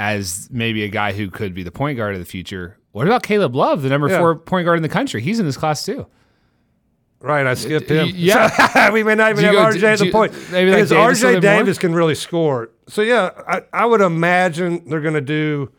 as 0.00 0.48
maybe 0.50 0.82
a 0.84 0.88
guy 0.88 1.12
who 1.12 1.30
could 1.30 1.54
be 1.54 1.62
the 1.62 1.70
point 1.70 1.96
guard 1.96 2.14
of 2.14 2.20
the 2.20 2.26
future. 2.26 2.76
What 2.92 3.06
about 3.06 3.22
Caleb 3.22 3.54
Love, 3.54 3.82
the 3.82 3.88
number 3.88 4.08
Yeah. 4.08 4.18
four 4.18 4.36
point 4.36 4.64
guard 4.64 4.78
in 4.78 4.82
the 4.82 4.88
country? 4.88 5.20
He's 5.20 5.38
in 5.40 5.46
this 5.46 5.56
class 5.56 5.84
too. 5.84 6.06
Right, 7.24 7.46
I 7.46 7.54
skipped 7.54 7.88
him. 7.90 8.10
yeah. 8.14 8.90
we 8.90 9.02
may 9.02 9.14
not 9.14 9.30
even 9.30 9.44
have 9.44 9.54
go- 9.54 9.64
RJ 9.64 9.82
at 9.82 9.98
the 9.98 10.06
you- 10.06 10.12
point. 10.12 10.32
maybe 10.50 10.70
like 10.70 10.76
because 10.88 10.90
Davis 10.90 11.18
RJ 11.18 11.22
little 11.22 11.32
more? 11.32 11.40
Davis 11.58 11.78
can 11.78 11.94
really 11.94 12.14
score. 12.14 12.70
So 12.88 13.02
yeah, 13.02 13.30
I, 13.48 13.62
I 13.72 13.86
would 13.86 14.00
imagine 14.00 14.88
they're 14.88 15.00
going 15.00 15.14
to 15.14 15.20
do 15.20 15.72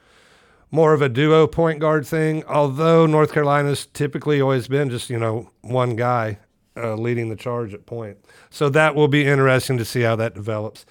more 0.71 0.93
of 0.93 1.01
a 1.01 1.09
duo 1.09 1.47
point 1.47 1.79
guard 1.79 2.05
thing. 2.05 2.43
Although 2.45 3.05
North 3.05 3.31
Carolina's 3.31 3.85
typically 3.85 4.41
always 4.41 4.67
been 4.67 4.89
just 4.89 5.09
you 5.09 5.19
know 5.19 5.49
one 5.61 5.95
guy 5.95 6.39
uh, 6.75 6.95
leading 6.95 7.29
the 7.29 7.35
charge 7.35 7.73
at 7.73 7.85
point. 7.85 8.17
So 8.49 8.69
that 8.69 8.95
will 8.95 9.07
be 9.07 9.25
interesting 9.25 9.77
to 9.77 9.85
see 9.85 10.01
how 10.01 10.15
that 10.17 10.33
develops. 10.33 10.85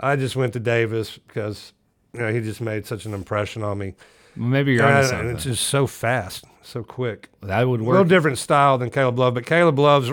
I 0.00 0.16
just 0.16 0.34
went 0.34 0.54
to 0.54 0.60
Davis 0.60 1.18
because 1.18 1.72
you 2.12 2.20
know 2.20 2.32
he 2.32 2.40
just 2.40 2.60
made 2.60 2.86
such 2.86 3.04
an 3.06 3.14
impression 3.14 3.62
on 3.62 3.78
me. 3.78 3.94
Maybe 4.36 4.74
you're 4.74 4.84
and 4.84 5.06
something. 5.06 5.28
it's 5.30 5.44
just 5.44 5.66
so 5.66 5.86
fast, 5.88 6.44
so 6.62 6.84
quick. 6.84 7.28
that 7.42 7.68
would 7.68 7.80
work. 7.80 7.88
A 7.88 7.90
little 7.98 8.04
different 8.08 8.38
style 8.38 8.78
than 8.78 8.88
Caleb 8.90 9.18
Love, 9.18 9.34
but 9.34 9.44
Caleb 9.44 9.78
Love's 9.78 10.10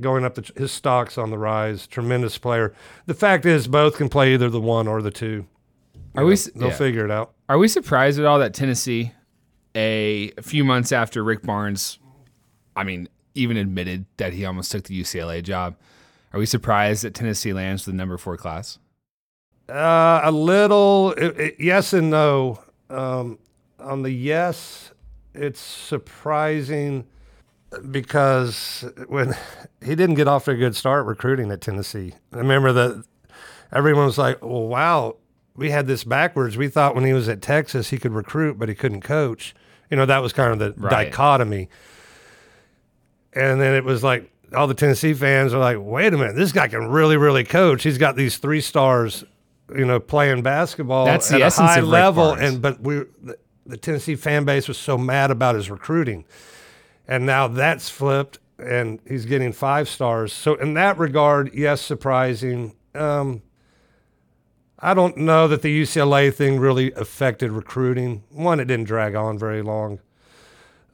going 0.00 0.24
up. 0.24 0.34
The, 0.36 0.50
his 0.56 0.72
stock's 0.72 1.18
on 1.18 1.30
the 1.30 1.36
rise. 1.38 1.86
Tremendous 1.86 2.38
player. 2.38 2.72
The 3.06 3.14
fact 3.14 3.44
is, 3.44 3.68
both 3.68 3.96
can 3.98 4.08
play 4.08 4.32
either 4.32 4.48
the 4.48 4.60
one 4.60 4.88
or 4.88 5.02
the 5.02 5.10
two. 5.10 5.46
Are 6.16 6.24
we? 6.24 6.32
s- 6.32 6.50
They'll 6.54 6.68
yeah. 6.68 6.74
figure 6.74 7.04
it 7.04 7.10
out. 7.10 7.32
Are 7.48 7.58
we 7.58 7.68
surprised 7.68 8.18
at 8.18 8.24
all 8.24 8.38
that 8.38 8.54
Tennessee, 8.54 9.12
a, 9.74 10.32
a 10.38 10.42
few 10.42 10.64
months 10.64 10.90
after 10.90 11.22
Rick 11.22 11.42
Barnes, 11.42 11.98
I 12.74 12.84
mean, 12.84 13.08
even 13.34 13.56
admitted 13.58 14.06
that 14.16 14.32
he 14.32 14.44
almost 14.46 14.72
took 14.72 14.84
the 14.84 14.98
UCLA 15.00 15.42
job, 15.42 15.76
are 16.32 16.40
we 16.40 16.46
surprised 16.46 17.04
that 17.04 17.14
Tennessee 17.14 17.52
lands 17.52 17.84
the 17.84 17.92
number 17.92 18.16
four 18.18 18.36
class? 18.38 18.78
Uh, 19.68 20.20
a 20.24 20.30
little, 20.32 21.12
it, 21.12 21.38
it- 21.38 21.56
yes 21.58 21.92
and 21.92 22.10
no. 22.10 22.60
Um, 22.90 23.38
on 23.78 24.02
the 24.02 24.10
yes, 24.10 24.92
it's 25.34 25.60
surprising 25.60 27.04
because 27.90 28.84
when 29.08 29.34
he 29.84 29.94
didn't 29.94 30.14
get 30.16 30.26
off 30.28 30.46
to 30.46 30.52
a 30.52 30.56
good 30.56 30.74
start 30.74 31.04
recruiting 31.06 31.50
at 31.50 31.60
Tennessee. 31.60 32.14
I 32.32 32.38
remember 32.38 32.72
that 32.72 33.04
everyone 33.72 34.06
was 34.06 34.16
like, 34.18 34.42
"Well, 34.42 34.66
wow, 34.68 35.16
we 35.54 35.70
had 35.70 35.86
this 35.86 36.02
backwards. 36.02 36.56
We 36.56 36.68
thought 36.68 36.94
when 36.94 37.04
he 37.04 37.12
was 37.12 37.28
at 37.28 37.42
Texas 37.42 37.90
he 37.90 37.98
could 37.98 38.12
recruit, 38.12 38.58
but 38.58 38.68
he 38.70 38.74
couldn't 38.74 39.02
coach." 39.02 39.54
You 39.90 39.96
know, 39.98 40.06
that 40.06 40.22
was 40.22 40.32
kind 40.32 40.52
of 40.52 40.58
the 40.58 40.74
Right. 40.80 40.90
dichotomy. 41.10 41.68
And 43.34 43.60
then 43.60 43.74
it 43.74 43.84
was 43.84 44.02
like 44.02 44.30
all 44.54 44.66
the 44.66 44.74
Tennessee 44.74 45.12
fans 45.14 45.52
are 45.52 45.58
like, 45.58 45.76
"Wait 45.78 46.12
a 46.14 46.16
minute, 46.16 46.36
this 46.36 46.52
guy 46.52 46.68
can 46.68 46.88
really, 46.88 47.16
really 47.18 47.44
coach. 47.44 47.82
He's 47.82 47.98
got 47.98 48.16
these 48.16 48.38
three 48.38 48.62
stars, 48.62 49.24
you 49.76 49.84
know, 49.84 50.00
playing 50.00 50.42
basketball 50.42 51.04
That's 51.04 51.30
at 51.32 51.40
a 51.40 51.50
high 51.50 51.80
level." 51.80 52.30
Barnes. 52.30 52.42
And 52.42 52.62
but 52.62 52.80
we, 52.80 53.04
the, 53.22 53.38
the 53.66 53.76
Tennessee 53.76 54.16
fan 54.16 54.44
base 54.44 54.68
was 54.68 54.78
so 54.78 54.96
mad 54.98 55.30
about 55.30 55.54
his 55.54 55.70
recruiting, 55.70 56.24
and 57.06 57.26
now 57.26 57.48
that's 57.48 57.88
flipped, 57.88 58.38
and 58.58 59.00
he's 59.06 59.26
getting 59.26 59.52
five 59.52 59.88
stars. 59.88 60.32
So 60.32 60.54
in 60.54 60.74
that 60.74 60.98
regard, 60.98 61.54
yes, 61.54 61.80
surprising. 61.80 62.74
Um, 62.94 63.42
I 64.80 64.94
don't 64.94 65.16
know 65.16 65.48
that 65.48 65.62
the 65.62 65.82
UCLA 65.82 66.32
thing 66.32 66.60
really 66.60 66.92
affected 66.92 67.50
recruiting. 67.50 68.22
One, 68.30 68.60
it 68.60 68.66
didn't 68.66 68.86
drag 68.86 69.16
on 69.16 69.36
very 69.38 69.60
long. 69.60 69.98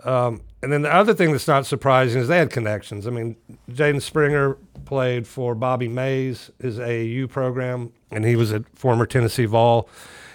Um, 0.05 0.41
and 0.63 0.73
then 0.73 0.83
the 0.83 0.95
other 0.95 1.13
thing 1.15 1.33
that's 1.33 1.49
not 1.49 1.67
surprising 1.67 2.23
is 2.23 2.29
they 2.29 2.39
had 2.39 2.51
connections. 2.51 3.07
I 3.07 3.11
mean, 3.11 3.37
Jaden 3.71 4.01
Springer 4.01 4.57
played 4.87 5.27
for 5.27 5.55
Bobby 5.55 5.89
Maze, 5.89 6.51
his 6.59 6.79
AAU 6.79 7.29
program, 7.29 7.93
and 8.15 8.25
he 8.25 8.37
was 8.37 8.53
a 8.53 8.65
former 8.75 9.07
Tennessee 9.07 9.45
Vol. 9.47 9.89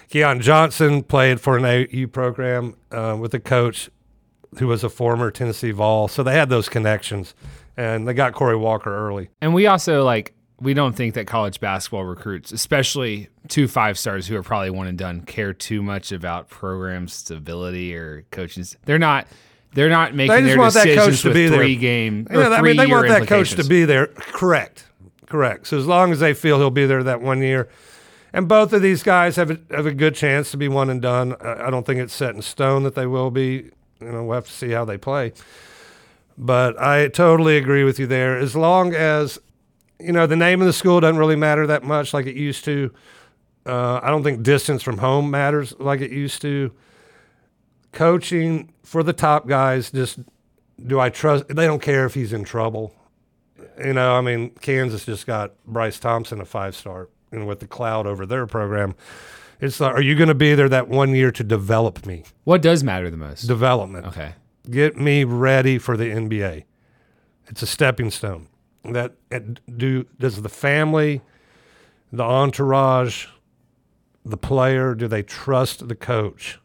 Keon 0.08 0.40
Johnson 0.40 1.02
played 1.02 1.40
for 1.40 1.56
an 1.56 1.64
AU 1.64 2.06
program 2.08 2.74
uh, 2.90 3.16
with 3.18 3.32
a 3.34 3.40
coach 3.40 3.90
who 4.58 4.66
was 4.66 4.82
a 4.82 4.88
former 4.88 5.30
Tennessee 5.30 5.70
Vol. 5.70 6.08
So 6.08 6.22
they 6.22 6.34
had 6.34 6.48
those 6.48 6.68
connections, 6.68 7.34
and 7.76 8.06
they 8.08 8.14
got 8.14 8.32
Corey 8.32 8.56
Walker 8.56 8.94
early. 8.94 9.30
And 9.40 9.54
we 9.54 9.66
also 9.66 10.04
like 10.04 10.34
we 10.60 10.74
don't 10.74 10.94
think 10.94 11.14
that 11.14 11.26
college 11.26 11.60
basketball 11.60 12.04
recruits, 12.04 12.52
especially 12.52 13.28
two 13.48 13.66
five 13.66 13.98
stars 13.98 14.26
who 14.26 14.36
are 14.36 14.42
probably 14.42 14.70
one 14.70 14.86
and 14.86 14.98
done, 14.98 15.22
care 15.22 15.54
too 15.54 15.82
much 15.82 16.12
about 16.12 16.48
program 16.48 17.08
stability 17.08 17.94
or 17.94 18.24
coaching. 18.30 18.64
They're 18.84 18.98
not. 18.98 19.26
They're 19.72 19.88
not 19.88 20.16
making 20.16 20.34
just 20.34 20.46
their 20.46 20.58
want 20.58 20.74
that 20.74 20.84
decisions 20.84 21.06
coach 21.06 21.22
to 21.22 21.28
with 21.28 21.34
be 21.36 21.46
there. 21.46 21.58
three 21.60 21.76
game 21.76 22.26
Yeah, 22.28 22.48
I 22.48 22.60
mean, 22.60 22.76
they 22.76 22.88
want 22.88 23.06
that 23.06 23.28
coach 23.28 23.52
to 23.52 23.62
be 23.62 23.84
there. 23.84 24.08
Correct, 24.08 24.84
correct. 25.30 25.68
So 25.68 25.78
as 25.78 25.86
long 25.86 26.12
as 26.12 26.20
they 26.20 26.34
feel 26.34 26.58
he'll 26.58 26.70
be 26.70 26.84
there 26.84 27.02
that 27.02 27.22
one 27.22 27.40
year, 27.40 27.70
and 28.32 28.46
both 28.46 28.72
of 28.72 28.82
these 28.82 29.02
guys 29.02 29.36
have 29.36 29.50
a, 29.50 29.58
have 29.70 29.86
a 29.86 29.94
good 29.94 30.14
chance 30.14 30.50
to 30.50 30.56
be 30.56 30.68
one 30.68 30.90
and 30.90 31.00
done. 31.00 31.34
I, 31.40 31.66
I 31.66 31.70
don't 31.70 31.86
think 31.86 32.00
it's 32.00 32.12
set 32.12 32.34
in 32.34 32.42
stone 32.42 32.82
that 32.82 32.94
they 32.94 33.06
will 33.06 33.30
be. 33.30 33.70
You 34.00 34.12
know, 34.12 34.24
we'll 34.24 34.34
have 34.34 34.46
to 34.46 34.52
see 34.52 34.70
how 34.70 34.84
they 34.84 34.98
play. 34.98 35.32
But 36.36 36.80
I 36.80 37.08
totally 37.08 37.56
agree 37.56 37.84
with 37.84 37.98
you 37.98 38.06
there. 38.06 38.36
As 38.36 38.54
long 38.54 38.94
as 38.94 39.38
you 39.98 40.12
know 40.12 40.26
the 40.26 40.36
name 40.36 40.60
of 40.60 40.66
the 40.66 40.72
school 40.72 41.00
doesn't 41.00 41.18
really 41.18 41.36
matter 41.36 41.66
that 41.66 41.82
much 41.82 42.12
like 42.12 42.26
it 42.26 42.36
used 42.36 42.64
to. 42.66 42.92
Uh, 43.66 44.00
I 44.02 44.08
don't 44.08 44.22
think 44.22 44.42
distance 44.42 44.82
from 44.82 44.98
home 44.98 45.30
matters 45.30 45.74
like 45.78 46.00
it 46.00 46.10
used 46.10 46.42
to. 46.42 46.72
Coaching 47.92 48.72
for 48.84 49.02
the 49.02 49.12
top 49.12 49.46
guys, 49.48 49.90
just 49.90 50.20
do 50.86 50.98
I 50.98 51.10
trust? 51.10 51.48
They 51.48 51.66
don't 51.66 51.82
care 51.82 52.06
if 52.06 52.14
he's 52.14 52.32
in 52.32 52.44
trouble. 52.44 52.94
You 53.82 53.92
know, 53.92 54.14
I 54.14 54.20
mean, 54.20 54.50
Kansas 54.60 55.04
just 55.04 55.26
got 55.26 55.52
Bryce 55.64 55.98
Thompson 55.98 56.40
a 56.40 56.44
five 56.44 56.74
star, 56.76 57.08
and 57.32 57.46
with 57.46 57.60
the 57.60 57.66
cloud 57.66 58.06
over 58.06 58.26
their 58.26 58.46
program, 58.46 58.94
it's 59.60 59.80
like, 59.80 59.94
are 59.94 60.00
you 60.00 60.14
going 60.14 60.28
to 60.28 60.34
be 60.34 60.54
there 60.54 60.68
that 60.68 60.88
one 60.88 61.14
year 61.14 61.30
to 61.32 61.44
develop 61.44 62.06
me? 62.06 62.24
What 62.44 62.62
does 62.62 62.82
matter 62.82 63.10
the 63.10 63.16
most? 63.16 63.42
Development. 63.42 64.06
okay. 64.06 64.34
Get 64.70 64.96
me 64.96 65.24
ready 65.24 65.78
for 65.78 65.96
the 65.96 66.04
NBA. 66.04 66.64
It's 67.48 67.62
a 67.62 67.66
stepping 67.66 68.10
stone. 68.10 68.48
That 68.84 69.14
do 69.76 70.06
does 70.18 70.40
the 70.40 70.48
family, 70.48 71.22
the 72.12 72.22
entourage, 72.22 73.26
the 74.24 74.36
player, 74.36 74.94
do 74.94 75.08
they 75.08 75.22
trust 75.22 75.88
the 75.88 75.94
coach 75.94 76.58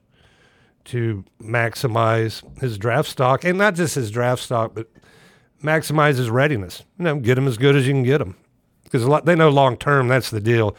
to 0.85 1.25
maximize 1.41 2.43
his 2.59 2.77
draft 2.77 3.09
stock 3.09 3.43
and 3.43 3.57
not 3.57 3.75
just 3.75 3.95
his 3.95 4.11
draft 4.11 4.43
stock, 4.43 4.73
but 4.75 4.89
maximize 5.63 6.17
his 6.17 6.29
readiness? 6.29 6.83
You 6.97 7.05
know, 7.05 7.15
get 7.17 7.37
him 7.37 7.47
as 7.47 7.57
good 7.57 7.75
as 7.75 7.87
you 7.87 7.93
can 7.93 8.03
get 8.03 8.21
him 8.21 8.35
because 8.83 9.23
they 9.23 9.35
know 9.35 9.49
long 9.49 9.77
term 9.77 10.07
that's 10.07 10.29
the 10.29 10.39
deal. 10.39 10.75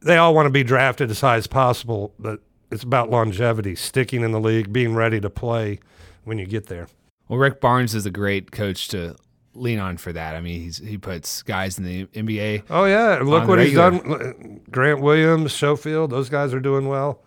They 0.00 0.16
all 0.16 0.34
want 0.34 0.46
to 0.46 0.50
be 0.50 0.64
drafted 0.64 1.10
as 1.10 1.20
high 1.20 1.36
as 1.36 1.46
possible, 1.46 2.14
but 2.18 2.40
it's 2.70 2.82
about 2.82 3.10
longevity, 3.10 3.74
sticking 3.74 4.22
in 4.22 4.32
the 4.32 4.40
league, 4.40 4.72
being 4.72 4.94
ready 4.94 5.20
to 5.20 5.30
play 5.30 5.80
when 6.24 6.38
you 6.38 6.46
get 6.46 6.66
there. 6.66 6.88
Well, 7.28 7.38
Rick 7.38 7.60
Barnes 7.60 7.94
is 7.94 8.06
a 8.06 8.10
great 8.10 8.52
coach 8.52 8.88
to 8.88 9.16
lean 9.54 9.78
on 9.78 9.96
for 9.96 10.12
that. 10.12 10.36
I 10.36 10.40
mean, 10.40 10.60
he's, 10.60 10.78
he 10.78 10.98
puts 10.98 11.42
guys 11.42 11.78
in 11.78 11.84
the 11.84 12.06
NBA. 12.06 12.64
Oh 12.70 12.84
yeah, 12.84 13.20
look 13.22 13.48
what 13.48 13.58
he's 13.58 13.74
done. 13.74 14.60
Grant 14.70 15.00
Williams, 15.00 15.52
Schofield, 15.52 16.10
those 16.10 16.28
guys 16.28 16.52
are 16.52 16.60
doing 16.60 16.88
well. 16.88 17.22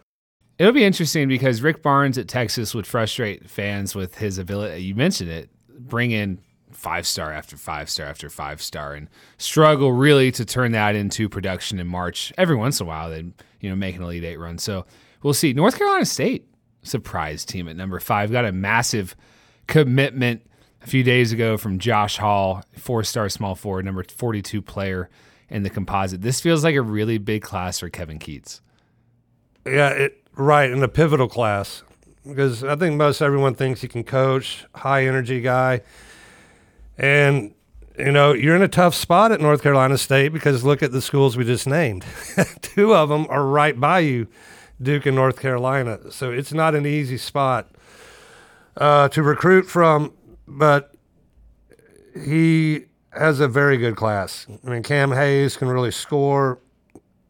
It'll 0.58 0.74
be 0.74 0.84
interesting 0.84 1.30
because 1.30 1.62
Rick 1.62 1.82
Barnes 1.82 2.18
at 2.18 2.28
Texas 2.28 2.76
would 2.76 2.86
frustrate 2.86 3.50
fans 3.50 3.96
with 3.96 4.16
his 4.18 4.38
ability. 4.38 4.84
You 4.84 4.94
mentioned 4.94 5.30
it, 5.30 5.50
bring 5.70 6.12
in 6.12 6.40
five 6.72 7.06
star 7.08 7.32
after 7.32 7.58
five 7.58 7.90
star 7.90 8.08
after 8.08 8.30
five 8.30 8.62
star, 8.62 8.94
and 8.94 9.08
struggle 9.38 9.92
really 9.92 10.32
to 10.34 10.46
turn 10.46 10.72
that 10.74 10.96
into 10.96 11.30
production 11.30 11.80
in 11.80 11.88
March. 11.88 12.34
Every 12.38 12.56
once 12.56 12.80
in 12.80 12.86
a 12.86 12.88
while, 12.88 13.10
they 13.10 13.26
you 13.60 13.70
know 13.70 13.76
make 13.76 13.96
an 13.96 14.04
Elite 14.04 14.24
Eight 14.24 14.38
run. 14.38 14.58
So 14.58 14.86
we'll 15.24 15.34
see. 15.34 15.54
North 15.54 15.78
Carolina 15.78 16.06
State 16.06 16.46
surprise 16.82 17.44
team 17.44 17.68
at 17.68 17.76
number 17.76 18.00
five 18.00 18.32
got 18.32 18.46
a 18.46 18.52
massive 18.52 19.16
commitment 19.68 20.42
a 20.82 20.88
few 20.88 21.04
days 21.04 21.34
ago 21.34 21.58
from 21.58 21.78
Josh 21.78 22.18
Hall, 22.18 22.64
four 22.78 23.04
star 23.04 23.30
small 23.30 23.56
forward, 23.56 23.86
number 23.86 24.04
forty 24.04 24.42
two 24.42 24.62
player 24.62 25.10
in 25.50 25.64
the 25.64 25.70
composite. 25.70 26.22
This 26.22 26.40
feels 26.40 26.64
like 26.64 26.76
a 26.76 26.82
really 26.82 27.18
big 27.18 27.42
class 27.42 27.80
for 27.80 27.90
Kevin 27.90 28.20
Keatts. 28.20 28.62
Yeah, 29.66 29.90
it 29.90 30.24
right 30.36 30.70
in 30.70 30.82
a 30.82 30.88
pivotal 30.88 31.28
class 31.28 31.84
because 32.26 32.64
I 32.64 32.76
think 32.76 32.96
most 32.96 33.22
everyone 33.22 33.56
thinks 33.56 33.82
he 33.82 33.88
can 33.88 34.04
coach, 34.04 34.66
high 34.76 35.06
energy 35.06 35.42
guy, 35.42 35.82
and 37.00 37.54
you 37.98 38.12
know 38.12 38.34
you're 38.34 38.56
in 38.56 38.62
a 38.62 38.68
tough 38.68 38.94
spot 38.94 39.32
at 39.32 39.42
North 39.42 39.64
Carolina 39.64 39.98
State 39.98 40.30
because 40.30 40.64
look 40.64 40.84
at 40.84 40.92
the 40.92 41.02
schools 41.02 41.38
we 41.38 41.46
just 41.46 41.66
named. 41.66 42.06
Two 42.62 42.94
of 42.94 43.10
them 43.10 43.26
are 43.30 43.46
right 43.46 43.80
by 43.80 44.00
you, 44.00 44.28
Duke 44.82 45.06
and 45.06 45.16
North 45.16 45.40
Carolina. 45.40 46.12
So 46.12 46.32
it's 46.32 46.54
not 46.54 46.76
an 46.76 46.86
easy 46.86 47.18
spot 47.18 47.72
uh, 48.78 49.08
to 49.10 49.24
recruit 49.24 49.64
from, 49.64 50.14
but 50.48 50.94
he 52.14 52.86
has 53.12 53.40
a 53.40 53.48
very 53.48 53.78
good 53.78 53.96
class. 53.96 54.46
I 54.66 54.70
mean, 54.70 54.84
Cam 54.84 55.12
Hayes 55.12 55.58
can 55.58 55.70
really 55.70 55.92
score. 55.92 56.60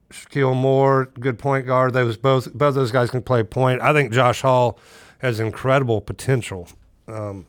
Shakeel 0.09 0.55
Moore, 0.55 1.11
good 1.19 1.37
point 1.37 1.67
guard. 1.67 1.93
Those 1.93 2.17
both 2.17 2.51
both 2.55 2.73
those 2.73 2.91
guys 2.91 3.11
can 3.11 3.21
play 3.21 3.43
point. 3.43 3.79
I 3.81 3.93
think 3.93 4.11
Josh 4.11 4.41
Hall 4.41 4.79
has 5.19 5.39
incredible 5.39 6.01
potential. 6.01 6.67
Um, 7.07 7.45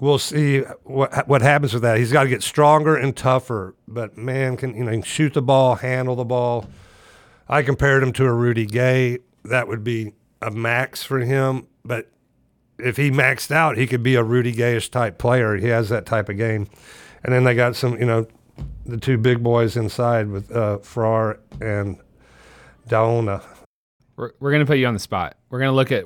we'll 0.00 0.18
see 0.18 0.60
what 0.84 1.28
what 1.28 1.42
happens 1.42 1.72
with 1.74 1.82
that. 1.82 1.98
He's 1.98 2.12
got 2.12 2.24
to 2.24 2.28
get 2.28 2.42
stronger 2.42 2.96
and 2.96 3.16
tougher. 3.16 3.74
But 3.86 4.16
man, 4.16 4.56
can 4.56 4.74
you 4.76 4.84
know 4.84 4.92
can 4.92 5.02
shoot 5.02 5.34
the 5.34 5.42
ball, 5.42 5.76
handle 5.76 6.16
the 6.16 6.24
ball. 6.24 6.68
I 7.48 7.62
compared 7.62 8.02
him 8.02 8.12
to 8.14 8.24
a 8.24 8.32
Rudy 8.32 8.66
Gay. 8.66 9.18
That 9.44 9.68
would 9.68 9.82
be 9.82 10.12
a 10.42 10.50
max 10.50 11.02
for 11.02 11.20
him. 11.20 11.66
But 11.84 12.10
if 12.78 12.96
he 12.96 13.10
maxed 13.10 13.50
out, 13.50 13.76
he 13.76 13.86
could 13.86 14.02
be 14.02 14.14
a 14.14 14.22
Rudy 14.22 14.54
Gayish 14.54 14.90
type 14.90 15.18
player. 15.18 15.56
He 15.56 15.68
has 15.68 15.88
that 15.88 16.06
type 16.06 16.28
of 16.28 16.36
game. 16.36 16.68
And 17.24 17.34
then 17.34 17.44
they 17.44 17.54
got 17.54 17.74
some, 17.74 17.98
you 17.98 18.06
know, 18.06 18.26
the 18.86 18.96
two 18.96 19.18
big 19.18 19.42
boys 19.42 19.76
inside 19.76 20.28
with 20.28 20.54
uh, 20.54 20.78
Farrar 20.78 21.40
and 21.60 21.98
Dowuona. 22.88 23.42
We're, 24.16 24.32
we're 24.40 24.50
going 24.50 24.60
to 24.60 24.66
put 24.66 24.78
you 24.78 24.86
on 24.86 24.94
the 24.94 25.00
spot. 25.00 25.36
We're 25.50 25.58
going 25.58 25.70
to 25.70 25.74
look 25.74 25.92
at 25.92 26.04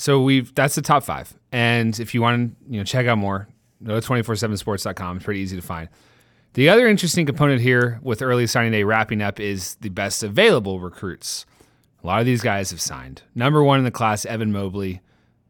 so 0.00 0.22
we've 0.22 0.54
that's 0.54 0.74
the 0.74 0.82
top 0.82 1.04
five. 1.04 1.32
And 1.52 1.98
if 2.00 2.14
you 2.14 2.22
want 2.22 2.56
to, 2.58 2.72
you 2.72 2.78
know, 2.78 2.84
check 2.84 3.06
out 3.06 3.18
more, 3.18 3.48
go 3.82 3.98
to 4.00 4.06
247sports.com. 4.06 5.16
It's 5.16 5.24
pretty 5.24 5.40
easy 5.40 5.56
to 5.56 5.62
find. 5.62 5.88
The 6.54 6.68
other 6.68 6.88
interesting 6.88 7.26
component 7.26 7.60
here 7.60 8.00
with 8.02 8.22
early 8.22 8.46
signing 8.46 8.72
day 8.72 8.82
wrapping 8.84 9.22
up 9.22 9.38
is 9.38 9.76
the 9.76 9.88
best 9.88 10.22
available 10.22 10.80
recruits. 10.80 11.46
A 12.02 12.06
lot 12.06 12.18
of 12.20 12.26
these 12.26 12.40
guys 12.40 12.70
have 12.70 12.80
signed. 12.80 13.22
Number 13.34 13.62
one 13.62 13.78
in 13.78 13.84
the 13.84 13.90
class, 13.90 14.24
Evan 14.24 14.50
Mobley, 14.52 15.00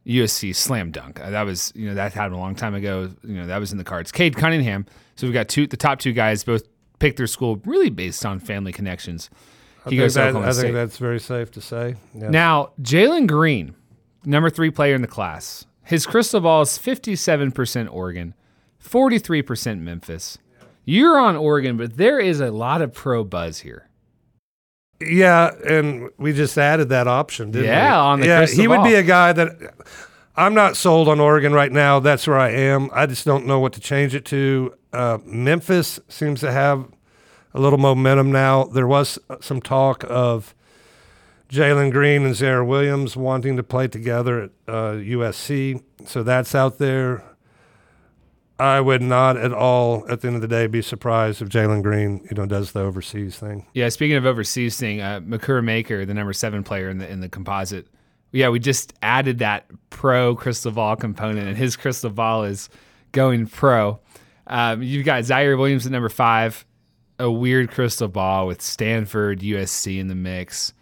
USC 0.06 0.54
slam 0.54 0.90
dunk. 0.90 1.20
Uh, 1.20 1.30
That 1.30 1.42
was 1.46 1.72
you 1.74 1.88
know 1.88 1.94
that 1.94 2.12
happened 2.12 2.34
a 2.34 2.38
long 2.38 2.54
time 2.54 2.74
ago. 2.74 3.10
You 3.22 3.34
know 3.36 3.46
that 3.46 3.58
was 3.58 3.72
in 3.72 3.78
the 3.78 3.84
cards. 3.84 4.10
Cade 4.12 4.36
Cunningham. 4.36 4.84
So 5.16 5.26
we've 5.26 5.34
got 5.34 5.48
two 5.48 5.66
the 5.66 5.76
top 5.76 6.00
two 6.00 6.12
guys 6.12 6.44
both 6.44 6.62
picked 6.98 7.16
their 7.16 7.26
school 7.26 7.60
really 7.64 7.88
based 7.90 8.26
on 8.26 8.40
family 8.40 8.72
connections. 8.72 9.30
I 9.86 9.90
He 9.90 9.90
think, 9.90 10.00
goes 10.00 10.14
that- 10.14 10.34
I 10.36 10.50
State. 10.52 10.62
think 10.62 10.74
that's 10.74 10.98
very 10.98 11.20
safe 11.20 11.50
to 11.52 11.60
say. 11.62 11.94
Yeah. 12.14 12.28
Now, 12.28 12.72
Jalen 12.82 13.26
Green, 13.26 13.74
number 14.24 14.50
three 14.50 14.70
player 14.70 14.94
in 14.94 15.02
the 15.02 15.08
class. 15.08 15.66
His 15.84 16.06
crystal 16.06 16.40
ball 16.40 16.62
is 16.62 16.78
57% 16.78 17.92
Oregon, 17.92 18.34
43% 18.82 19.80
Memphis. 19.80 20.38
You're 20.84 21.18
on 21.18 21.36
Oregon, 21.36 21.76
but 21.76 21.96
there 21.96 22.18
is 22.18 22.40
a 22.40 22.50
lot 22.50 22.82
of 22.82 22.92
pro 22.92 23.24
buzz 23.24 23.60
here. 23.60 23.88
Yeah, 25.00 25.50
and 25.66 26.10
we 26.18 26.32
just 26.32 26.58
added 26.58 26.90
that 26.90 27.08
option, 27.08 27.50
didn't 27.50 27.68
we? 27.68 27.72
Yeah, 27.72 27.98
on 27.98 28.20
the 28.20 28.26
yeah, 28.26 28.38
crystal 28.38 28.60
he 28.60 28.68
would 28.68 28.84
be 28.84 28.94
a 28.94 29.02
guy 29.02 29.32
that 29.32 29.74
I'm 30.36 30.54
not 30.54 30.76
sold 30.76 31.08
on 31.08 31.20
Oregon 31.20 31.52
right 31.52 31.72
now. 31.72 32.00
That's 32.00 32.26
where 32.26 32.38
I 32.38 32.50
am. 32.50 32.90
I 32.92 33.06
just 33.06 33.24
don't 33.24 33.46
know 33.46 33.60
what 33.60 33.72
to 33.74 33.80
change 33.80 34.14
it 34.14 34.24
to. 34.26 34.74
Uh, 34.92 35.18
Memphis 35.24 36.00
seems 36.08 36.40
to 36.40 36.52
have 36.52 36.86
a 37.54 37.60
little 37.60 37.78
momentum 37.78 38.30
now. 38.30 38.64
There 38.64 38.86
was 38.86 39.18
some 39.40 39.60
talk 39.60 40.04
of 40.08 40.54
Jalen 41.50 41.90
Green 41.90 42.24
and 42.24 42.34
Ziaire 42.34 42.64
Williams 42.64 43.16
wanting 43.16 43.56
to 43.56 43.62
play 43.62 43.88
together 43.88 44.42
at 44.42 44.50
uh, 44.68 44.92
USC, 44.92 45.82
so 46.06 46.22
that's 46.22 46.54
out 46.54 46.78
there. 46.78 47.24
I 48.60 48.80
would 48.80 49.02
not 49.02 49.36
at 49.36 49.52
all, 49.52 50.04
at 50.08 50.20
the 50.20 50.28
end 50.28 50.36
of 50.36 50.42
the 50.42 50.48
day, 50.48 50.66
be 50.66 50.82
surprised 50.82 51.40
if 51.40 51.48
Jalen 51.48 51.82
Green, 51.82 52.26
you 52.30 52.36
know, 52.36 52.46
does 52.46 52.72
the 52.72 52.80
overseas 52.80 53.36
thing. 53.36 53.66
Yeah, 53.72 53.88
speaking 53.88 54.16
of 54.16 54.26
overseas 54.26 54.76
thing, 54.78 55.00
uh, 55.00 55.20
Makur 55.20 55.64
Maker, 55.64 56.04
the 56.04 56.14
number 56.14 56.32
seven 56.34 56.62
player 56.62 56.88
in 56.88 56.98
the 56.98 57.10
in 57.10 57.20
the 57.20 57.28
composite. 57.28 57.88
Yeah, 58.32 58.50
we 58.50 58.60
just 58.60 58.92
added 59.02 59.38
that 59.38 59.66
pro 59.88 60.36
crystal 60.36 60.70
ball 60.70 60.94
component, 60.94 61.48
and 61.48 61.56
his 61.56 61.74
crystal 61.74 62.10
ball 62.10 62.44
is 62.44 62.68
going 63.12 63.46
pro. 63.46 63.98
Um, 64.46 64.82
you've 64.82 65.06
got 65.06 65.22
Ziaire 65.24 65.58
Williams 65.58 65.86
at 65.86 65.90
number 65.90 66.08
five, 66.08 66.64
a 67.18 67.30
weird 67.30 67.70
crystal 67.70 68.08
ball 68.08 68.46
with 68.46 68.62
Stanford, 68.62 69.40
USC 69.40 69.98
in 69.98 70.08
the 70.08 70.14
mix. 70.14 70.74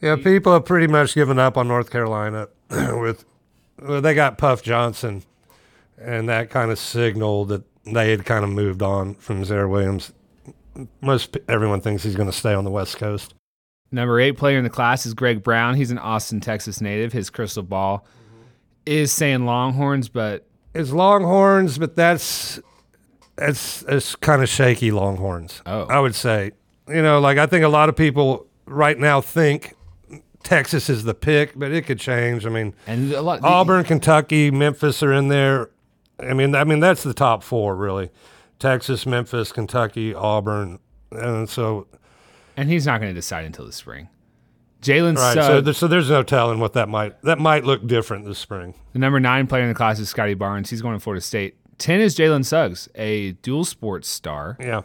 Yeah, 0.00 0.16
people 0.16 0.52
have 0.52 0.64
pretty 0.64 0.86
much 0.86 1.14
given 1.14 1.38
up 1.38 1.56
on 1.56 1.68
North 1.68 1.90
Carolina 1.90 2.48
with 2.70 3.24
well, 3.80 4.00
they 4.00 4.14
got 4.14 4.38
Puff 4.38 4.62
Johnson, 4.62 5.22
and 5.98 6.28
that 6.28 6.50
kind 6.50 6.70
of 6.70 6.78
signaled 6.78 7.48
that 7.48 7.62
they 7.84 8.10
had 8.10 8.24
kind 8.24 8.44
of 8.44 8.50
moved 8.50 8.82
on 8.82 9.14
from 9.14 9.42
Ziaire 9.44 9.70
Williams. 9.70 10.12
Most 11.00 11.36
everyone 11.48 11.80
thinks 11.80 12.02
he's 12.02 12.16
going 12.16 12.28
to 12.30 12.36
stay 12.36 12.52
on 12.52 12.64
the 12.64 12.70
West 12.70 12.98
Coast. 12.98 13.34
Number 13.92 14.20
eight 14.20 14.32
player 14.32 14.58
in 14.58 14.64
the 14.64 14.70
class 14.70 15.06
is 15.06 15.14
Greg 15.14 15.42
Brown. 15.42 15.74
He's 15.74 15.90
an 15.90 15.98
Austin, 15.98 16.40
Texas 16.40 16.80
native. 16.80 17.12
His 17.12 17.30
crystal 17.30 17.62
ball 17.62 18.06
is 18.84 19.12
saying 19.12 19.46
Longhorns, 19.46 20.08
but 20.08 20.46
It's 20.74 20.90
Longhorns, 20.90 21.78
but 21.78 21.96
that's 21.96 22.60
it's 23.38 23.82
it's 23.88 24.14
kind 24.16 24.42
of 24.42 24.48
shaky 24.48 24.90
Longhorns. 24.90 25.62
Oh. 25.64 25.84
I 25.84 26.00
would 26.00 26.14
say, 26.14 26.52
you 26.88 27.02
know, 27.02 27.20
like 27.20 27.38
I 27.38 27.46
think 27.46 27.64
a 27.64 27.68
lot 27.68 27.88
of 27.88 27.96
people 27.96 28.46
right 28.66 28.98
now 28.98 29.20
think 29.20 29.75
Texas 30.46 30.88
is 30.88 31.02
the 31.02 31.12
pick, 31.12 31.58
but 31.58 31.72
it 31.72 31.86
could 31.86 31.98
change. 31.98 32.46
I 32.46 32.50
mean, 32.50 32.72
and 32.86 33.12
a 33.12 33.20
lot 33.20 33.40
Auburn, 33.42 33.82
Kentucky, 33.82 34.52
Memphis 34.52 35.02
are 35.02 35.12
in 35.12 35.26
there. 35.26 35.70
I 36.20 36.34
mean, 36.34 36.54
I 36.54 36.62
mean 36.62 36.78
that's 36.78 37.02
the 37.02 37.12
top 37.12 37.42
four 37.42 37.74
really: 37.74 38.10
Texas, 38.60 39.06
Memphis, 39.06 39.50
Kentucky, 39.50 40.14
Auburn, 40.14 40.78
and 41.10 41.50
so 41.50 41.88
and 42.56 42.68
he's 42.68 42.86
not 42.86 43.00
going 43.00 43.10
to 43.10 43.14
decide 43.14 43.44
until 43.44 43.66
the 43.66 43.72
spring. 43.72 44.08
Jalen 44.82 45.16
right. 45.16 45.34
So, 45.34 45.60
there, 45.60 45.74
so 45.74 45.88
there's 45.88 46.10
no 46.10 46.22
telling 46.22 46.60
what 46.60 46.74
that 46.74 46.88
might 46.88 47.20
that 47.22 47.40
might 47.40 47.64
look 47.64 47.84
different 47.84 48.24
this 48.24 48.38
spring. 48.38 48.74
the 48.92 49.00
number 49.00 49.18
nine 49.18 49.48
player 49.48 49.62
in 49.62 49.68
the 49.68 49.74
class 49.74 49.98
is 49.98 50.08
Scotty 50.08 50.34
Barnes. 50.34 50.70
He's 50.70 50.80
going 50.80 50.94
to 50.94 51.00
Florida 51.00 51.20
State. 51.20 51.56
Ten 51.78 52.00
is 52.00 52.14
Jalen 52.16 52.44
Suggs, 52.44 52.88
a 52.94 53.32
dual 53.42 53.64
sports 53.64 54.08
star 54.08 54.56
Yeah, 54.60 54.82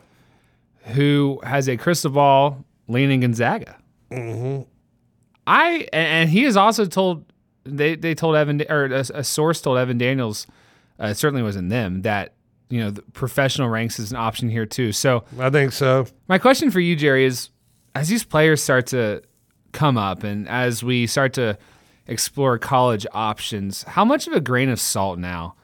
who 0.95 1.39
has 1.43 1.69
a 1.69 1.77
crystal 1.77 2.09
ball 2.09 2.65
leaning 2.87 3.19
Gonzaga. 3.19 3.77
Mm-hmm. 4.09 4.63
I 5.47 5.87
and, 5.91 6.29
he 6.29 6.43
has 6.43 6.55
also 6.55 6.85
told 6.85 7.25
they 7.63 7.95
they 7.95 8.15
told 8.15 8.35
Evan 8.35 8.63
or 8.69 8.85
a, 8.85 9.05
a 9.13 9.23
source 9.23 9.61
told 9.61 9.77
Evan 9.77 9.97
Daniels, 9.97 10.47
uh, 10.99 11.13
certainly 11.13 11.43
wasn't 11.43 11.69
them 11.69 12.03
that 12.03 12.33
you 12.69 12.79
know 12.79 12.91
the 12.91 13.01
professional 13.13 13.69
ranks 13.69 13.99
is 13.99 14.11
an 14.11 14.17
option 14.17 14.49
here 14.49 14.65
too. 14.65 14.91
So 14.91 15.23
I 15.39 15.49
think 15.49 15.73
so. 15.73 16.05
my 16.27 16.37
question 16.37 16.71
for 16.71 16.79
you, 16.79 16.95
Jerry, 16.95 17.25
is 17.25 17.49
as 17.95 18.07
these 18.07 18.23
players 18.23 18.61
start 18.63 18.87
to 18.87 19.21
come 19.71 19.97
up 19.97 20.23
and 20.23 20.47
as 20.47 20.83
we 20.83 21.07
start 21.07 21.33
to 21.33 21.57
explore 22.07 22.57
college 22.57 23.05
options, 23.13 23.83
how 23.83 24.05
much 24.05 24.27
of 24.27 24.33
a 24.33 24.41
grain 24.41 24.69
of 24.69 24.79
salt 24.79 25.17
now 25.19 25.55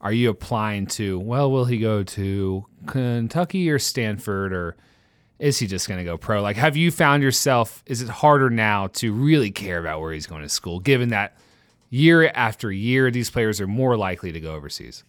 are 0.00 0.12
you 0.12 0.28
applying 0.28 0.86
to, 0.86 1.18
well, 1.18 1.50
will 1.50 1.64
he 1.64 1.78
go 1.78 2.02
to 2.02 2.66
Kentucky 2.86 3.70
or 3.70 3.78
Stanford 3.78 4.52
or 4.52 4.76
is 5.38 5.58
he 5.58 5.66
just 5.66 5.88
going 5.88 5.98
to 5.98 6.04
go 6.04 6.16
pro? 6.16 6.40
Like, 6.40 6.56
have 6.56 6.76
you 6.76 6.90
found 6.90 7.22
yourself, 7.22 7.82
is 7.86 8.02
it 8.02 8.08
harder 8.08 8.50
now 8.50 8.88
to 8.88 9.12
really 9.12 9.50
care 9.50 9.78
about 9.78 10.00
where 10.00 10.12
he's 10.12 10.26
going 10.26 10.42
to 10.42 10.48
school, 10.48 10.80
given 10.80 11.08
that 11.10 11.36
year 11.90 12.30
after 12.34 12.70
year, 12.70 13.10
these 13.10 13.30
players 13.30 13.60
are 13.60 13.66
more 13.66 13.96
likely 13.96 14.32
to 14.32 14.40
go 14.40 14.54
overseas? 14.54 15.04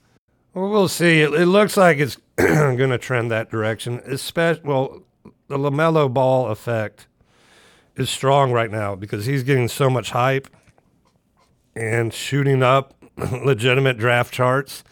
Well, 0.54 0.70
we'll 0.70 0.88
see. 0.88 1.22
It, 1.22 1.34
it 1.34 1.46
looks 1.48 1.78
like 1.78 1.98
it's 1.98 2.18
going 2.38 2.90
to 2.90 2.98
trend 2.98 3.32
that 3.32 3.52
direction. 3.52 4.02
Especially, 4.06 4.64
well, 4.64 5.04
the 5.48 5.58
LaMelo 5.58 6.12
Ball 6.12 6.48
effect 6.48 7.08
is 7.96 8.10
strong 8.10 8.52
right 8.52 8.72
now 8.72 8.96
because 8.96 9.26
he's 9.26 9.44
getting 9.44 9.68
so 9.68 9.90
much 9.90 10.12
hype 10.12 10.48
and 11.76 12.14
shooting 12.14 12.64
up 12.64 12.96
legitimate 13.18 13.98
draft 13.98 14.34
charts 14.34 14.84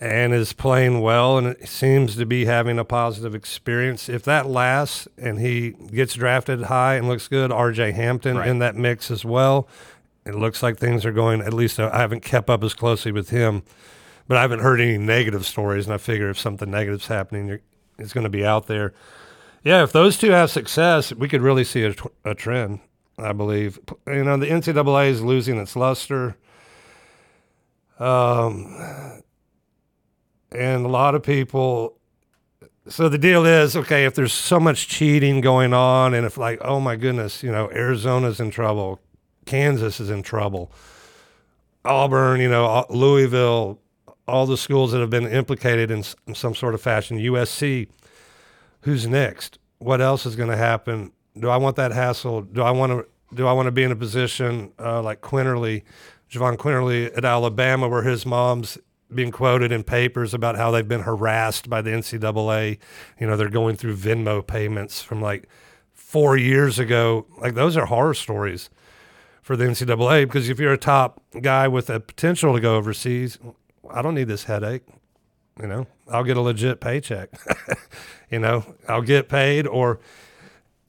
and 0.00 0.32
is 0.32 0.52
playing 0.52 1.00
well 1.00 1.38
and 1.38 1.46
it 1.48 1.68
seems 1.68 2.14
to 2.16 2.24
be 2.24 2.44
having 2.44 2.78
a 2.78 2.84
positive 2.84 3.34
experience. 3.34 4.08
If 4.08 4.22
that 4.24 4.46
lasts 4.46 5.08
and 5.18 5.40
he 5.40 5.70
gets 5.70 6.14
drafted 6.14 6.62
high 6.62 6.94
and 6.94 7.08
looks 7.08 7.26
good, 7.28 7.50
RJ 7.50 7.94
Hampton 7.94 8.36
Right. 8.36 8.48
in 8.48 8.58
that 8.60 8.76
mix 8.76 9.10
as 9.10 9.24
well. 9.24 9.66
It 10.24 10.34
looks 10.34 10.62
like 10.62 10.76
things 10.76 11.04
are 11.04 11.12
going. 11.12 11.40
At 11.40 11.52
least 11.54 11.80
I 11.80 11.96
haven't 11.98 12.20
kept 12.22 12.48
up 12.50 12.62
as 12.62 12.74
closely 12.74 13.10
with 13.12 13.30
him, 13.30 13.62
but 14.28 14.36
I 14.36 14.42
haven't 14.42 14.60
heard 14.60 14.80
any 14.80 14.98
negative 14.98 15.44
stories. 15.46 15.86
And 15.86 15.94
I 15.94 15.98
figure 15.98 16.28
if 16.30 16.38
something 16.38 16.70
negative's 16.70 17.06
happening, 17.08 17.46
you're- 17.48 17.60
it's 17.98 18.12
going 18.12 18.24
to 18.24 18.30
be 18.30 18.44
out 18.44 18.66
there. 18.68 18.92
Yeah, 19.64 19.82
if 19.82 19.90
those 19.90 20.16
two 20.18 20.30
have 20.30 20.50
success, 20.52 21.12
we 21.12 21.28
could 21.28 21.42
really 21.42 21.64
see 21.64 21.84
a, 21.84 21.94
a 22.24 22.34
trend. 22.34 22.78
I 23.18 23.32
believe. 23.32 23.80
You 24.06 24.22
know, 24.22 24.36
the 24.36 24.46
NCAA 24.46 25.08
is 25.08 25.22
losing 25.22 25.58
its 25.58 25.74
luster. 25.74 26.36
Um, 27.98 28.76
and 30.52 30.84
a 30.84 30.88
lot 30.88 31.14
of 31.14 31.22
people. 31.22 31.96
So 32.88 33.08
the 33.08 33.18
deal 33.18 33.44
is 33.44 33.76
okay 33.76 34.06
if 34.06 34.14
there's 34.14 34.32
so 34.32 34.58
much 34.58 34.88
cheating 34.88 35.40
going 35.40 35.74
on, 35.74 36.14
and 36.14 36.24
if 36.24 36.38
like, 36.38 36.58
oh 36.62 36.80
my 36.80 36.96
goodness, 36.96 37.42
you 37.42 37.52
know, 37.52 37.70
Arizona's 37.70 38.40
in 38.40 38.50
trouble, 38.50 39.00
Kansas 39.44 40.00
is 40.00 40.08
in 40.08 40.22
trouble, 40.22 40.72
Auburn, 41.84 42.40
you 42.40 42.48
know, 42.48 42.86
Louisville, 42.88 43.78
all 44.26 44.46
the 44.46 44.56
schools 44.56 44.92
that 44.92 45.00
have 45.00 45.10
been 45.10 45.26
implicated 45.26 45.90
in, 45.90 46.04
some 46.34 46.54
sort 46.54 46.74
of 46.74 46.80
fashion, 46.80 47.18
USC, 47.18 47.88
who's 48.82 49.06
next? 49.06 49.58
What 49.78 50.00
else 50.00 50.26
is 50.26 50.36
going 50.36 50.50
to 50.50 50.56
happen? 50.56 51.12
Do 51.38 51.48
I 51.48 51.56
want 51.56 51.76
that 51.76 51.92
hassle? 51.92 52.42
Do 52.42 52.62
I 52.62 52.70
want 52.70 52.92
to? 52.92 53.06
Do 53.34 53.46
I 53.46 53.52
want 53.52 53.66
to 53.66 53.72
be 53.72 53.82
in 53.82 53.92
a 53.92 53.96
position 53.96 54.72
uh, 54.78 55.02
like 55.02 55.20
Quinterly, 55.20 55.82
Javon 56.30 56.56
Quinterly 56.56 57.14
at 57.16 57.26
Alabama, 57.26 57.86
where 57.86 58.02
his 58.02 58.24
mom's 58.24 58.78
being 59.14 59.30
quoted 59.30 59.72
in 59.72 59.84
papers 59.84 60.34
about 60.34 60.56
how 60.56 60.70
they've 60.70 60.86
been 60.86 61.02
harassed 61.02 61.68
by 61.68 61.82
the 61.82 61.90
NCAA? 61.90 62.78
You 63.18 63.26
know, 63.26 63.36
they're 63.36 63.48
going 63.48 63.76
through 63.76 63.96
Venmo 63.96 64.46
payments 64.46 65.02
from 65.02 65.20
like 65.22 65.48
four 65.92 66.36
years 66.36 66.78
ago. 66.78 67.26
Like 67.38 67.54
those 67.54 67.76
are 67.76 67.86
horror 67.86 68.14
stories 68.14 68.70
for 69.42 69.56
the 69.56 69.64
NCAA 69.64 70.24
because 70.26 70.48
if 70.48 70.58
you're 70.58 70.72
a 70.72 70.78
top 70.78 71.22
guy 71.40 71.68
with 71.68 71.88
a 71.90 72.00
potential 72.00 72.54
to 72.54 72.60
go 72.60 72.76
overseas, 72.76 73.38
I 73.90 74.02
don't 74.02 74.14
need 74.14 74.28
this 74.28 74.44
headache. 74.44 74.84
You 75.60 75.66
know, 75.66 75.86
I'll 76.08 76.24
get 76.24 76.36
a 76.36 76.40
legit 76.40 76.80
paycheck. 76.80 77.30
you 78.30 78.38
know, 78.38 78.74
I'll 78.88 79.02
get 79.02 79.28
paid 79.28 79.66
or 79.66 80.00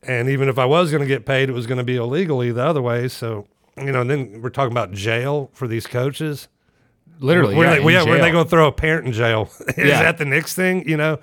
and 0.03 0.29
even 0.29 0.47
if 0.47 0.57
I 0.57 0.65
was 0.65 0.91
going 0.91 1.01
to 1.01 1.07
get 1.07 1.25
paid, 1.25 1.49
it 1.49 1.53
was 1.53 1.67
going 1.67 1.77
to 1.77 1.83
be 1.83 1.97
illegally 1.97 2.51
the 2.51 2.63
other 2.63 2.81
way. 2.81 3.07
So, 3.07 3.47
you 3.77 3.91
know, 3.91 4.01
and 4.01 4.09
then 4.09 4.41
we're 4.41 4.49
talking 4.49 4.71
about 4.71 4.91
jail 4.91 5.49
for 5.53 5.67
these 5.67 5.87
coaches. 5.87 6.47
Literally, 7.19 7.55
Were 7.55 7.65
yeah, 7.65 7.69
they, 7.75 7.81
in 7.81 7.89
yeah, 7.89 8.03
were 8.05 8.17
they 8.17 8.31
going 8.31 8.45
to 8.45 8.49
throw 8.49 8.67
a 8.67 8.71
parent 8.71 9.07
in 9.07 9.13
jail? 9.13 9.49
Is 9.69 9.77
Yeah. 9.77 10.03
that 10.03 10.17
the 10.17 10.25
next 10.25 10.53
thing? 10.55 10.87
You 10.87 10.97
know, 10.97 11.19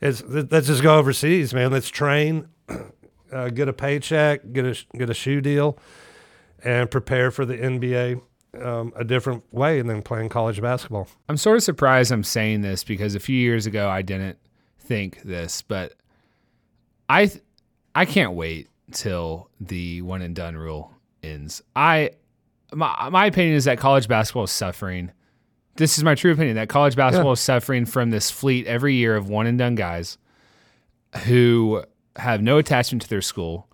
it's 0.00 0.22
let's 0.26 0.66
just 0.68 0.82
go 0.82 0.96
overseas, 0.98 1.52
man. 1.52 1.70
Let's 1.72 1.88
train, 1.88 2.48
uh, 3.32 3.48
get 3.48 3.68
a 3.68 3.72
paycheck, 3.72 4.52
get 4.52 4.64
a 4.64 4.76
get 4.96 5.10
a 5.10 5.14
shoe 5.14 5.40
deal, 5.40 5.78
and 6.62 6.90
prepare 6.90 7.30
for 7.30 7.44
the 7.44 7.56
NBA 7.56 8.20
um, 8.62 8.92
a 8.96 9.02
different 9.04 9.42
way 9.52 9.82
than 9.82 10.02
playing 10.02 10.28
college 10.28 10.60
basketball. 10.62 11.08
I'm 11.28 11.36
sort 11.36 11.56
of 11.56 11.62
surprised 11.64 12.12
I'm 12.12 12.22
saying 12.24 12.60
this 12.62 12.84
because 12.84 13.14
a 13.16 13.20
few 13.20 13.36
years 13.36 13.66
ago 13.66 13.88
I 13.88 14.02
didn't 14.02 14.38
think 14.78 15.22
this, 15.22 15.62
but 15.62 15.94
I 17.08 17.26
th- 17.26 17.42
I 17.94 18.04
can't 18.04 18.34
wait 18.34 18.68
till 18.92 19.48
the 19.60 20.02
one 20.02 20.22
and 20.22 20.34
done 20.36 20.56
rule 20.56 20.92
ends. 21.22 21.62
I 21.74 22.10
my 22.72 23.08
my 23.10 23.26
opinion 23.26 23.56
is 23.56 23.64
that 23.64 23.78
college 23.78 24.06
basketball 24.08 24.44
is 24.44 24.50
suffering. 24.52 25.10
This 25.76 25.98
is 25.98 26.04
my 26.04 26.14
true 26.14 26.32
opinion 26.32 26.56
that 26.56 26.68
college 26.68 26.96
basketball 26.96 27.32
is 27.32 27.40
suffering 27.40 27.84
from 27.84 28.10
this 28.10 28.30
fleet 28.30 28.66
every 28.66 28.94
year 28.94 29.16
of 29.16 29.28
one 29.28 29.46
and 29.46 29.58
done 29.58 29.74
guys 29.74 30.18
who 31.24 31.84
have 32.16 32.42
no 32.42 32.58
attachment 32.58 33.02
to 33.02 33.08
their 33.08 33.22
school. 33.22 33.68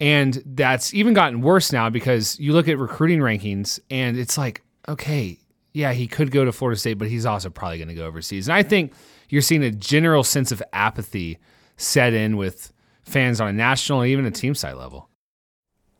And 0.00 0.42
that's 0.44 0.92
even 0.92 1.14
gotten 1.14 1.40
worse 1.40 1.72
now 1.72 1.88
because 1.88 2.38
you 2.38 2.52
look 2.52 2.68
at 2.68 2.76
recruiting 2.78 3.20
rankings 3.20 3.80
and 3.90 4.18
it's 4.18 4.36
like, 4.36 4.62
okay, 4.88 5.38
yeah, 5.72 5.92
he 5.92 6.06
could 6.06 6.30
go 6.30 6.44
to 6.44 6.52
Florida 6.52 6.78
State, 6.78 6.98
but 6.98 7.08
he's 7.08 7.24
also 7.24 7.48
probably 7.50 7.78
going 7.78 7.88
to 7.88 7.94
go 7.94 8.04
overseas. 8.04 8.48
And 8.48 8.54
I 8.54 8.62
think 8.62 8.92
you're 9.28 9.42
seeing 9.42 9.62
a 9.62 9.70
general 9.70 10.24
sense 10.24 10.52
of 10.52 10.62
apathy 10.72 11.38
set 11.76 12.12
in 12.12 12.36
with 12.36 12.72
fans 13.04 13.40
on 13.40 13.48
a 13.48 13.52
national, 13.52 14.02
and 14.02 14.10
even 14.10 14.26
a 14.26 14.30
team 14.30 14.54
side 14.54 14.74
level. 14.74 15.08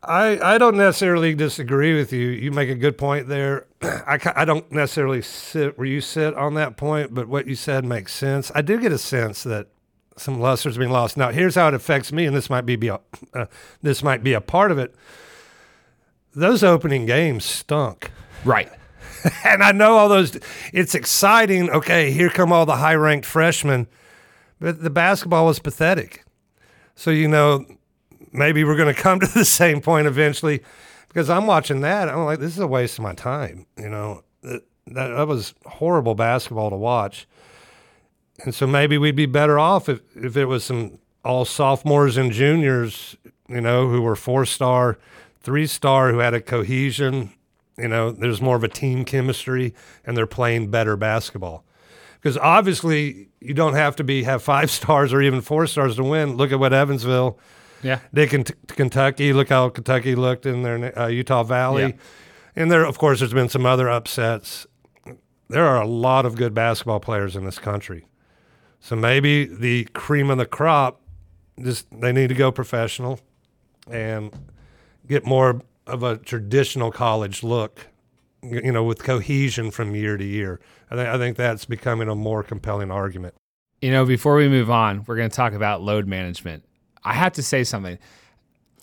I, 0.05 0.55
I 0.55 0.59
don't 0.59 0.77
necessarily 0.77 1.35
disagree 1.35 1.95
with 1.95 2.12
you. 2.12 2.29
You 2.29 2.51
make 2.51 2.69
a 2.69 2.75
good 2.75 2.99
point 2.99 3.29
there. 3.29 3.67
I, 3.83 4.19
I 4.35 4.45
don't 4.45 4.71
necessarily 4.73 5.23
sit 5.23 5.79
where 5.79 5.87
you 5.87 6.01
sit 6.01 6.35
on 6.35 6.55
that 6.55 6.77
point, 6.77 7.15
but 7.15 7.29
what 7.29 7.47
you 7.47 7.55
said 7.55 7.85
makes 7.85 8.12
sense. 8.12 8.51
I 8.55 8.62
do 8.62 8.81
get 8.81 8.91
a 8.91 8.99
sense 8.99 9.45
that 9.45 9.69
some 10.17 10.41
luster's 10.41 10.77
being 10.77 10.91
lost. 10.91 11.17
Now, 11.17 11.31
here's 11.31 11.55
how 11.55 11.69
it 11.69 11.75
affects 11.75 12.12
me, 12.12 12.27
and 12.27 12.35
this 12.35 12.51
might 12.51 12.67
be, 12.67 12.75
be 12.75 12.88
a, 12.88 12.99
uh, 13.35 13.47
this 13.81 14.03
might 14.03 14.25
be 14.25 14.33
a 14.33 14.41
part 14.41 14.73
of 14.73 14.79
it. 14.79 14.95
Those 16.35 16.65
opening 16.65 17.07
games 17.07 17.45
stunk. 17.45 18.11
Right. 18.45 18.71
and 19.45 19.62
I 19.62 19.71
know 19.71 19.97
all 19.99 20.09
those. 20.09 20.37
It's 20.73 20.95
exciting. 20.95 21.71
Okay, 21.71 22.11
here 22.11 22.31
come 22.31 22.53
all 22.53 22.67
the 22.67 22.77
high 22.77 22.95
ranked 22.95 23.27
freshmen, 23.27 23.87
but 24.59 24.83
the 24.83 24.91
basketball 24.91 25.47
was 25.47 25.59
pathetic. 25.61 26.25
So 26.95 27.11
you 27.11 27.29
know, 27.29 27.67
maybe 28.33 28.64
we're 28.64 28.77
going 28.77 28.95
to 28.95 29.01
come 29.01 29.21
to 29.21 29.27
the 29.35 29.45
same 29.45 29.81
point 29.81 30.07
eventually, 30.07 30.62
because 31.09 31.31
I'm 31.31 31.47
watching 31.47 31.81
that. 31.83 32.09
I'm 32.09 32.25
like, 32.25 32.40
this 32.40 32.53
is 32.53 32.59
a 32.59 32.66
waste 32.66 32.99
of 32.99 33.05
my 33.05 33.14
time. 33.14 33.66
You 33.77 33.88
know, 33.88 34.25
that 34.42 34.62
that 34.87 35.29
was 35.29 35.55
horrible 35.64 36.14
basketball 36.14 36.71
to 36.71 36.77
watch. 36.77 37.27
And 38.45 38.55
so 38.55 38.66
maybe 38.66 38.99
we'd 38.99 39.16
be 39.16 39.27
better 39.27 39.59
off 39.59 39.88
if, 39.88 40.01
if 40.16 40.37
it 40.37 40.47
was 40.47 40.64
some 40.64 40.99
all 41.25 41.45
sophomores 41.45 42.16
and 42.16 42.33
juniors, 42.33 43.16
you 43.49 43.61
know, 43.61 43.88
who 43.88 44.03
were 44.03 44.16
four 44.16 44.45
star, 44.45 44.99
three 45.40 45.66
star, 45.66 46.11
who 46.11 46.18
had 46.18 46.35
a 46.35 46.40
cohesion. 46.40 47.33
You 47.79 47.88
know, 47.88 48.11
there's 48.11 48.40
more 48.40 48.57
of 48.57 48.64
a 48.64 48.68
team 48.68 49.05
chemistry 49.05 49.75
and 50.05 50.16
they're 50.16 50.27
playing 50.27 50.71
better 50.71 50.97
basketball. 50.97 51.64
Because 52.14 52.37
obviously 52.38 53.29
you 53.40 53.55
don't 53.55 53.75
have 53.75 53.97
to 53.97 54.05
be 54.05 54.25
have 54.25 54.42
five 54.42 54.71
stars 54.81 55.12
or 55.12 55.23
even 55.23 55.40
four 55.40 55.66
stars 55.66 55.97
to 55.97 56.05
win. 56.05 56.37
Look 56.37 56.53
at 56.53 56.59
what 56.59 56.73
Evansville 56.73 57.38
yeah. 57.83 58.01
did 58.12 58.33
in 58.33 58.45
Kentucky. 58.68 59.33
Look 59.33 59.49
how 59.49 59.68
Kentucky 59.68 60.14
looked 60.14 60.47
in 60.47 60.62
their 60.62 60.99
uh, 60.99 61.07
Utah 61.09 61.42
Valley. 61.42 61.83
Yeah. 61.83 61.92
And 62.55 62.71
there, 62.71 62.85
of 62.85 62.99
course, 62.99 63.21
there's 63.21 63.33
been 63.33 63.49
some 63.49 63.66
other 63.66 63.88
upsets. 63.88 64.66
There 65.49 65.66
are 65.66 65.81
a 65.81 65.87
lot 65.87 66.27
of 66.27 66.37
good 66.37 66.55
basketball 66.55 67.01
players 67.01 67.37
in 67.37 67.45
this 67.45 67.59
country. 67.59 68.07
So 68.81 68.97
maybe 68.97 69.45
the 69.45 69.85
cream 69.92 70.31
of 70.31 70.38
the 70.38 70.47
crop, 70.47 71.01
just 71.62 71.87
they 71.92 72.12
need 72.12 72.29
to 72.29 72.35
go 72.35 72.51
professional 72.51 73.21
and 73.90 74.33
get 75.07 75.25
more 75.25 75.61
of 75.87 76.03
a 76.03 76.16
traditional 76.16 76.90
college 76.90 77.42
look, 77.42 77.88
you 78.42 78.73
know, 78.73 78.85
with 78.85 79.03
cohesion 79.03 79.71
from 79.71 79.95
year 79.95 80.16
to 80.16 80.25
year. 80.25 80.61
I, 80.90 80.95
th- 80.97 81.07
I 81.07 81.18
think 81.18 81.37
that's 81.37 81.64
becoming 81.64 82.09
a 82.09 82.14
more 82.14 82.42
compelling 82.42 82.90
argument. 82.90 83.35
You 83.81 83.90
know, 83.90 84.05
before 84.05 84.37
we 84.37 84.49
move 84.49 84.71
on, 84.71 85.05
we're 85.07 85.16
going 85.16 85.31
to 85.31 85.35
talk 85.35 85.53
about 85.53 85.83
load 85.83 86.07
management. 86.07 86.64
I 87.05 87.15
have 87.15 87.33
to 87.35 87.43
say 87.43 87.65
something. 87.65 87.99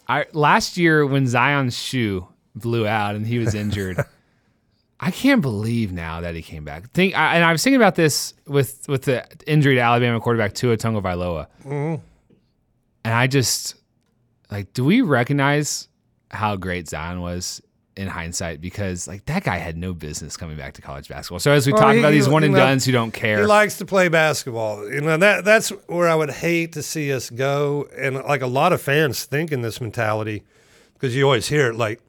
I 0.08 0.26
last 0.34 0.78
year 0.78 1.06
when 1.06 1.28
Zion's 1.28 1.78
shoe 1.78 2.28
blew 2.56 2.88
out 2.88 3.16
and 3.16 3.26
he 3.26 3.40
was 3.40 3.54
injured. 3.54 4.04
I 5.02 5.12
can't 5.12 5.42
believe 5.42 5.94
now 5.94 6.20
that 6.22 6.36
he 6.36 6.42
came 6.42 6.66
back. 6.66 6.92
Think, 6.92 7.18
I, 7.18 7.36
and 7.36 7.46
I 7.46 7.54
was 7.54 7.64
thinking 7.64 7.78
about 7.78 7.96
this 7.96 8.34
with 8.46 8.88
with 8.90 9.04
the 9.04 9.26
injury 9.48 9.76
to 9.76 9.82
Alabama 9.82 10.20
quarterback 10.20 10.54
Tua 10.54 10.76
Tagovailoa, 10.76 11.48
mm-hmm. 11.64 12.02
and 13.06 13.14
I 13.14 13.28
just 13.28 13.76
like, 14.52 14.74
do 14.74 14.84
we 14.84 15.02
recognize 15.02 15.88
how 16.32 16.56
great 16.58 16.90
Zion 16.90 17.22
was 17.22 17.62
in 18.00 18.08
hindsight? 18.08 18.62
Because 18.62 19.08
like 19.08 19.26
that 19.26 19.44
guy 19.44 19.58
had 19.58 19.78
no 19.78 19.94
business 19.94 20.38
coming 20.38 20.58
back 20.58 20.74
to 20.76 20.82
college 20.82 21.08
basketball. 21.08 21.40
So 21.40 21.52
as 21.52 21.68
we 21.68 21.74
well, 21.74 21.82
talk 21.82 21.94
he, 21.94 22.00
about 22.00 22.12
these 22.12 22.30
one 22.30 22.44
and 22.44 22.56
duns 22.56 22.86
who 22.86 22.92
don't 22.92 23.12
care, 23.12 23.42
he 23.42 23.46
likes 23.46 23.78
to 23.78 23.86
play 23.86 24.08
basketball. 24.08 24.90
You 24.92 25.02
know 25.02 25.18
that 25.18 25.46
that's 25.46 25.70
where 25.88 26.08
I 26.08 26.16
would 26.16 26.32
hate 26.32 26.72
to 26.74 26.82
see 26.82 27.14
us 27.14 27.30
go, 27.30 27.88
and 27.98 28.16
like 28.16 28.42
a 28.42 28.48
lot 28.48 28.74
of 28.74 28.82
fans 28.82 29.26
think 29.26 29.52
in 29.52 29.62
this 29.62 29.80
mentality 29.82 30.44
because 30.94 31.16
you 31.16 31.26
always 31.26 31.48
hear 31.48 31.70
it 31.70 31.76
like 31.76 32.02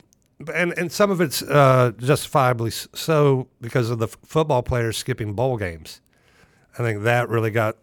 and 0.55 0.73
and 0.79 0.91
some 0.91 1.11
of 1.11 1.21
it's 1.21 1.43
uh, 1.43 1.93
justifiably 1.99 2.71
so 2.71 3.49
because 3.61 3.91
of 3.91 3.99
the 3.99 4.07
f- 4.07 4.17
football 4.25 4.63
players 4.63 4.97
skipping 4.97 5.35
bowl 5.35 5.57
games. 5.57 6.01
I 6.75 6.83
think 6.83 7.03
that 7.03 7.29
really 7.29 7.51
got 7.51 7.77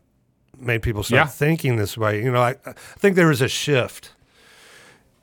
made 0.58 0.82
people 0.82 1.04
start 1.04 1.28
yeah. 1.28 1.28
thinking 1.28 1.76
this 1.76 1.98
way. 1.98 2.24
You 2.24 2.32
know, 2.32 2.42
I, 2.42 2.56
I 2.66 2.74
think 2.98 3.16
there 3.16 3.28
was 3.28 3.42
a 3.42 3.48
shift 3.48 4.12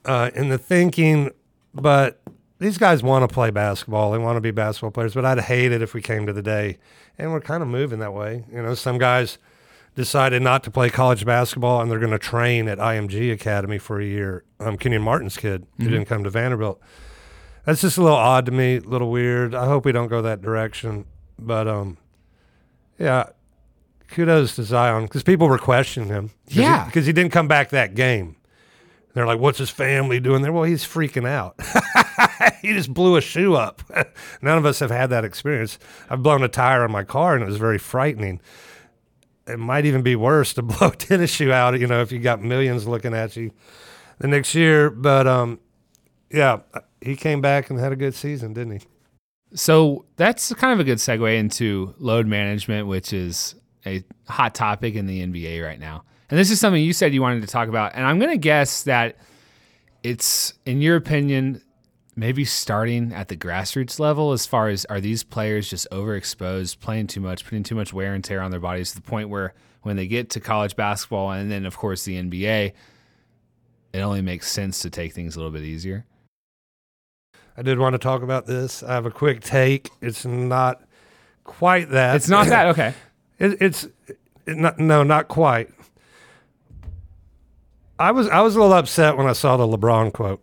uh, 0.04 0.30
in 0.34 0.48
the 0.48 0.58
thinking, 0.58 1.30
but 1.74 2.20
these 2.64 2.78
guys 2.78 3.02
want 3.02 3.28
to 3.28 3.32
play 3.32 3.50
basketball. 3.50 4.12
They 4.12 4.18
want 4.18 4.36
to 4.36 4.40
be 4.40 4.50
basketball 4.50 4.90
players. 4.90 5.14
But 5.14 5.24
I'd 5.24 5.40
hate 5.40 5.72
it 5.72 5.82
if 5.82 5.94
we 5.94 6.02
came 6.02 6.26
to 6.26 6.32
the 6.32 6.42
day, 6.42 6.78
and 7.18 7.32
we're 7.32 7.40
kind 7.40 7.62
of 7.62 7.68
moving 7.68 7.98
that 8.00 8.12
way. 8.12 8.44
You 8.52 8.62
know, 8.62 8.74
some 8.74 8.98
guys 8.98 9.38
decided 9.94 10.42
not 10.42 10.64
to 10.64 10.70
play 10.70 10.90
college 10.90 11.24
basketball 11.24 11.80
and 11.80 11.88
they're 11.88 12.00
going 12.00 12.10
to 12.10 12.18
train 12.18 12.66
at 12.66 12.78
IMG 12.78 13.32
Academy 13.32 13.78
for 13.78 14.00
a 14.00 14.04
year. 14.04 14.42
Um, 14.58 14.76
Kenyon 14.76 15.02
Martin's 15.02 15.36
kid 15.36 15.62
mm-hmm. 15.62 15.84
who 15.84 15.90
didn't 15.90 16.06
come 16.06 16.24
to 16.24 16.30
Vanderbilt 16.30 16.82
that's 17.64 17.80
just 17.80 17.96
a 17.96 18.02
little 18.02 18.16
odd 18.16 18.46
to 18.46 18.52
me, 18.52 18.76
a 18.76 18.80
little 18.80 19.10
weird. 19.10 19.54
I 19.54 19.66
hope 19.66 19.84
we 19.84 19.92
don't 19.92 20.08
go 20.08 20.22
that 20.22 20.42
direction. 20.42 21.06
But 21.38 21.66
um, 21.66 21.96
yeah, 22.98 23.30
kudos 24.08 24.56
to 24.56 24.64
Zion 24.64 25.04
because 25.04 25.22
people 25.22 25.48
were 25.48 25.58
questioning 25.58 26.08
him. 26.08 26.28
Cause 26.48 26.56
yeah, 26.56 26.84
because 26.84 27.06
he, 27.06 27.10
he, 27.10 27.12
didn't 27.12 27.32
come 27.32 27.48
back 27.48 27.70
that 27.70 27.94
game. 27.94 28.36
They're 29.14 29.26
like, 29.26 29.40
"What's 29.40 29.58
his 29.58 29.70
family 29.70 30.20
doing 30.20 30.42
there?" 30.42 30.52
Well, 30.52 30.64
he's 30.64 30.84
freaking 30.84 31.26
out. 31.26 31.58
he 32.62 32.72
just 32.72 32.92
blew 32.92 33.16
a 33.16 33.20
shoe 33.20 33.54
up. 33.54 33.82
None 34.42 34.58
of 34.58 34.66
us 34.66 34.78
have 34.80 34.90
had 34.90 35.10
that 35.10 35.24
experience. 35.24 35.78
I've 36.08 36.22
blown 36.22 36.42
a 36.42 36.48
tire 36.48 36.84
on 36.84 36.92
my 36.92 37.04
car, 37.04 37.34
and 37.34 37.42
it 37.42 37.46
was 37.46 37.56
very 37.56 37.78
frightening. 37.78 38.40
It 39.46 39.58
might 39.58 39.84
even 39.84 40.02
be 40.02 40.16
worse 40.16 40.54
to 40.54 40.62
blow 40.62 40.88
a 40.88 40.96
tennis 40.96 41.30
shoe 41.30 41.52
out. 41.52 41.78
You 41.78 41.86
know, 41.86 42.00
if 42.00 42.12
you 42.12 42.18
got 42.18 42.42
millions 42.42 42.86
looking 42.86 43.14
at 43.14 43.36
you 43.36 43.50
the 44.18 44.28
next 44.28 44.54
year. 44.54 44.90
But 44.90 45.26
um, 45.26 45.60
yeah, 46.30 46.60
he 47.00 47.16
came 47.16 47.40
back 47.40 47.70
and 47.70 47.78
had 47.78 47.92
a 47.92 47.96
good 47.96 48.14
season, 48.14 48.52
didn't 48.52 48.80
he? 48.80 48.86
So 49.54 50.04
that's 50.16 50.52
kind 50.54 50.72
of 50.72 50.80
a 50.80 50.84
good 50.84 50.98
segue 50.98 51.38
into 51.38 51.94
load 51.98 52.26
management, 52.26 52.88
which 52.88 53.12
is 53.12 53.54
a 53.86 54.02
hot 54.28 54.54
topic 54.54 54.94
in 54.94 55.06
the 55.06 55.24
NBA 55.24 55.64
right 55.64 55.78
now. 55.78 56.04
And 56.30 56.38
this 56.38 56.50
is 56.50 56.58
something 56.58 56.82
you 56.82 56.92
said 56.92 57.14
you 57.14 57.22
wanted 57.22 57.42
to 57.42 57.46
talk 57.46 57.68
about. 57.68 57.92
And 57.94 58.04
I'm 58.04 58.18
going 58.18 58.32
to 58.32 58.38
guess 58.38 58.82
that 58.84 59.16
it's, 60.02 60.54
in 60.66 60.80
your 60.80 60.96
opinion, 60.96 61.62
maybe 62.16 62.44
starting 62.44 63.12
at 63.12 63.28
the 63.28 63.36
grassroots 63.36 63.98
level 63.98 64.32
as 64.32 64.46
far 64.46 64.68
as 64.68 64.84
are 64.86 65.00
these 65.00 65.24
players 65.24 65.68
just 65.68 65.86
overexposed, 65.90 66.78
playing 66.80 67.08
too 67.08 67.20
much, 67.20 67.44
putting 67.44 67.62
too 67.62 67.74
much 67.74 67.92
wear 67.92 68.14
and 68.14 68.22
tear 68.22 68.40
on 68.40 68.50
their 68.50 68.60
bodies 68.60 68.90
to 68.90 68.96
the 68.96 69.02
point 69.02 69.28
where 69.28 69.54
when 69.82 69.96
they 69.96 70.06
get 70.06 70.30
to 70.30 70.40
college 70.40 70.76
basketball 70.76 71.32
and 71.32 71.50
then, 71.50 71.66
of 71.66 71.76
course, 71.76 72.04
the 72.04 72.16
NBA, 72.16 72.72
it 73.92 74.00
only 74.00 74.22
makes 74.22 74.50
sense 74.50 74.80
to 74.80 74.90
take 74.90 75.12
things 75.12 75.36
a 75.36 75.38
little 75.38 75.52
bit 75.52 75.62
easier? 75.62 76.06
I 77.56 77.62
did 77.62 77.78
want 77.78 77.94
to 77.94 77.98
talk 77.98 78.22
about 78.22 78.46
this. 78.46 78.82
I 78.82 78.94
have 78.94 79.06
a 79.06 79.10
quick 79.10 79.40
take. 79.40 79.90
It's 80.00 80.24
not 80.24 80.82
quite 81.44 81.90
that. 81.90 82.16
It's 82.16 82.28
not 82.28 82.48
that. 82.48 82.66
Okay. 82.70 82.94
it, 83.38 83.62
it's 83.62 83.88
it 84.46 84.56
not, 84.56 84.78
no, 84.78 85.02
not 85.02 85.28
quite. 85.28 85.70
I 87.98 88.10
was 88.10 88.28
I 88.28 88.40
was 88.40 88.56
a 88.56 88.60
little 88.60 88.74
upset 88.74 89.16
when 89.16 89.28
I 89.28 89.32
saw 89.32 89.56
the 89.56 89.66
LeBron 89.66 90.12
quote 90.12 90.42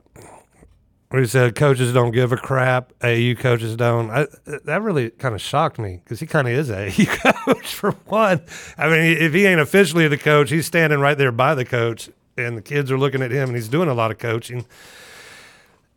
he 1.19 1.27
said 1.27 1.55
coaches 1.55 1.93
don't 1.93 2.11
give 2.11 2.31
a 2.31 2.37
crap, 2.37 2.93
AU 3.03 3.33
coaches 3.37 3.75
don't. 3.75 4.09
I, 4.09 4.27
that 4.45 4.81
really 4.81 5.09
kind 5.09 5.35
of 5.35 5.41
shocked 5.41 5.77
me 5.77 5.99
because 6.03 6.21
he 6.21 6.25
kind 6.25 6.47
of 6.47 6.53
is 6.53 6.69
a 6.69 6.87
AU 6.87 7.05
coach 7.45 7.75
for 7.75 7.91
one. 8.05 8.41
I 8.77 8.87
mean, 8.87 9.17
if 9.17 9.33
he 9.33 9.45
ain't 9.45 9.59
officially 9.59 10.07
the 10.07 10.17
coach, 10.17 10.49
he's 10.49 10.65
standing 10.65 10.99
right 10.99 11.17
there 11.17 11.33
by 11.33 11.53
the 11.53 11.65
coach, 11.65 12.09
and 12.37 12.57
the 12.57 12.61
kids 12.61 12.89
are 12.91 12.97
looking 12.97 13.21
at 13.21 13.31
him, 13.31 13.49
and 13.49 13.55
he's 13.57 13.67
doing 13.67 13.89
a 13.89 13.93
lot 13.93 14.09
of 14.09 14.19
coaching. 14.19 14.65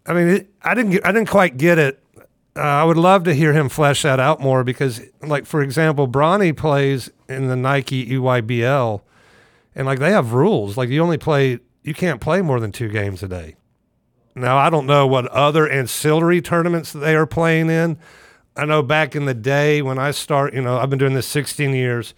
I 0.05 0.15
mean, 0.15 0.49
I 0.63 0.75
didn't 0.75 0.91
get, 0.91 1.07
I 1.07 1.13
didn't 1.13 1.29
quite 1.29 1.57
get 1.57 1.79
it. 1.79 2.03
Uh, 2.57 2.61
I 2.61 2.85
would 2.85 2.97
love 2.97 3.25
to 3.25 3.35
hear 3.35 3.53
him 3.53 3.69
flesh 3.69 4.03
that 4.03 4.19
out 4.19 4.41
more 4.41 4.65
because, 4.65 5.01
like 5.23 5.47
for 5.47 5.63
example, 5.63 6.09
Bronny 6.09 6.57
plays 6.57 7.11
in 7.29 7.47
the 7.47 7.57
Nike 7.57 8.07
EYBL, 8.07 9.01
and 9.77 9.87
like 9.87 10.01
they 10.01 10.11
have 10.11 10.33
rules. 10.33 10.77
Like 10.77 10.89
you 10.89 11.03
only 11.03 11.19
play, 11.19 11.61
you 11.85 11.95
can't 11.95 12.21
play 12.21 12.43
more 12.43 12.59
than 12.59 12.73
two 12.73 12.89
games 12.89 13.23
a 13.23 13.29
day. 13.29 13.57
Now 14.35 14.57
I 14.57 14.71
don't 14.71 14.87
know 14.87 15.07
what 15.07 15.27
other 15.29 15.69
ancillary 15.69 16.41
tournaments 16.41 16.93
they 16.93 17.15
are 17.15 17.27
playing 17.27 17.71
in. 17.71 17.99
I 18.57 18.65
know 18.65 18.83
back 18.83 19.17
in 19.17 19.25
the 19.25 19.35
day 19.35 19.83
when 19.83 19.99
I 19.99 20.11
start, 20.11 20.55
you 20.55 20.63
know, 20.63 20.79
I've 20.79 20.91
been 20.91 20.99
doing 20.99 21.15
this 21.15 21.27
16 21.27 21.75
years. 21.75 22.15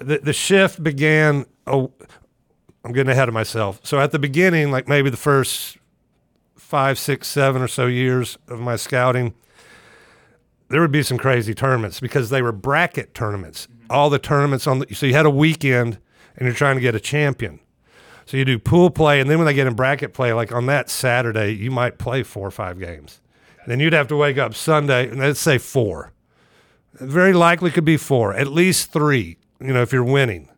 The 0.00 0.18
the 0.18 0.32
shift 0.32 0.82
began. 0.82 1.46
Oh, 1.66 1.92
I'm 2.84 2.92
getting 2.92 3.10
ahead 3.10 3.28
of 3.28 3.34
myself. 3.34 3.80
So 3.82 4.00
at 4.00 4.12
the 4.12 4.18
beginning, 4.18 4.70
like 4.70 4.88
maybe 4.88 5.10
the 5.10 5.16
first 5.16 5.76
five, 6.56 6.98
six, 6.98 7.26
seven 7.28 7.60
or 7.60 7.68
so 7.68 7.86
years 7.86 8.38
of 8.48 8.60
my 8.60 8.76
scouting, 8.76 9.34
there 10.68 10.80
would 10.80 10.92
be 10.92 11.02
some 11.02 11.18
crazy 11.18 11.54
tournaments 11.54 12.00
because 12.00 12.30
they 12.30 12.42
were 12.42 12.52
bracket 12.52 13.14
tournaments. 13.14 13.66
Mm-hmm. 13.66 13.86
All 13.90 14.10
the 14.10 14.18
tournaments 14.18 14.66
on 14.66 14.78
the 14.80 14.94
so 14.94 15.06
you 15.06 15.14
had 15.14 15.26
a 15.26 15.30
weekend 15.30 15.98
and 16.36 16.46
you're 16.46 16.54
trying 16.54 16.76
to 16.76 16.80
get 16.80 16.94
a 16.94 17.00
champion. 17.00 17.60
So 18.28 18.36
you 18.36 18.44
do 18.44 18.58
pool 18.58 18.90
play, 18.90 19.20
and 19.22 19.30
then 19.30 19.38
when 19.38 19.46
they 19.46 19.54
get 19.54 19.66
in 19.66 19.72
bracket 19.72 20.12
play, 20.12 20.34
like 20.34 20.52
on 20.52 20.66
that 20.66 20.90
Saturday, 20.90 21.52
you 21.52 21.70
might 21.70 21.96
play 21.96 22.22
four 22.22 22.46
or 22.46 22.50
five 22.50 22.78
games. 22.78 23.22
Then 23.66 23.80
you'd 23.80 23.94
have 23.94 24.08
to 24.08 24.16
wake 24.16 24.36
up 24.36 24.54
Sunday, 24.54 25.08
and 25.08 25.18
let's 25.18 25.40
say 25.40 25.56
four. 25.56 26.12
Very 26.92 27.32
likely 27.32 27.70
could 27.70 27.86
be 27.86 27.96
four, 27.96 28.34
at 28.34 28.48
least 28.48 28.92
three. 28.92 29.38
You 29.62 29.72
know, 29.72 29.80
if 29.80 29.94
you're 29.94 30.04
winning, 30.04 30.50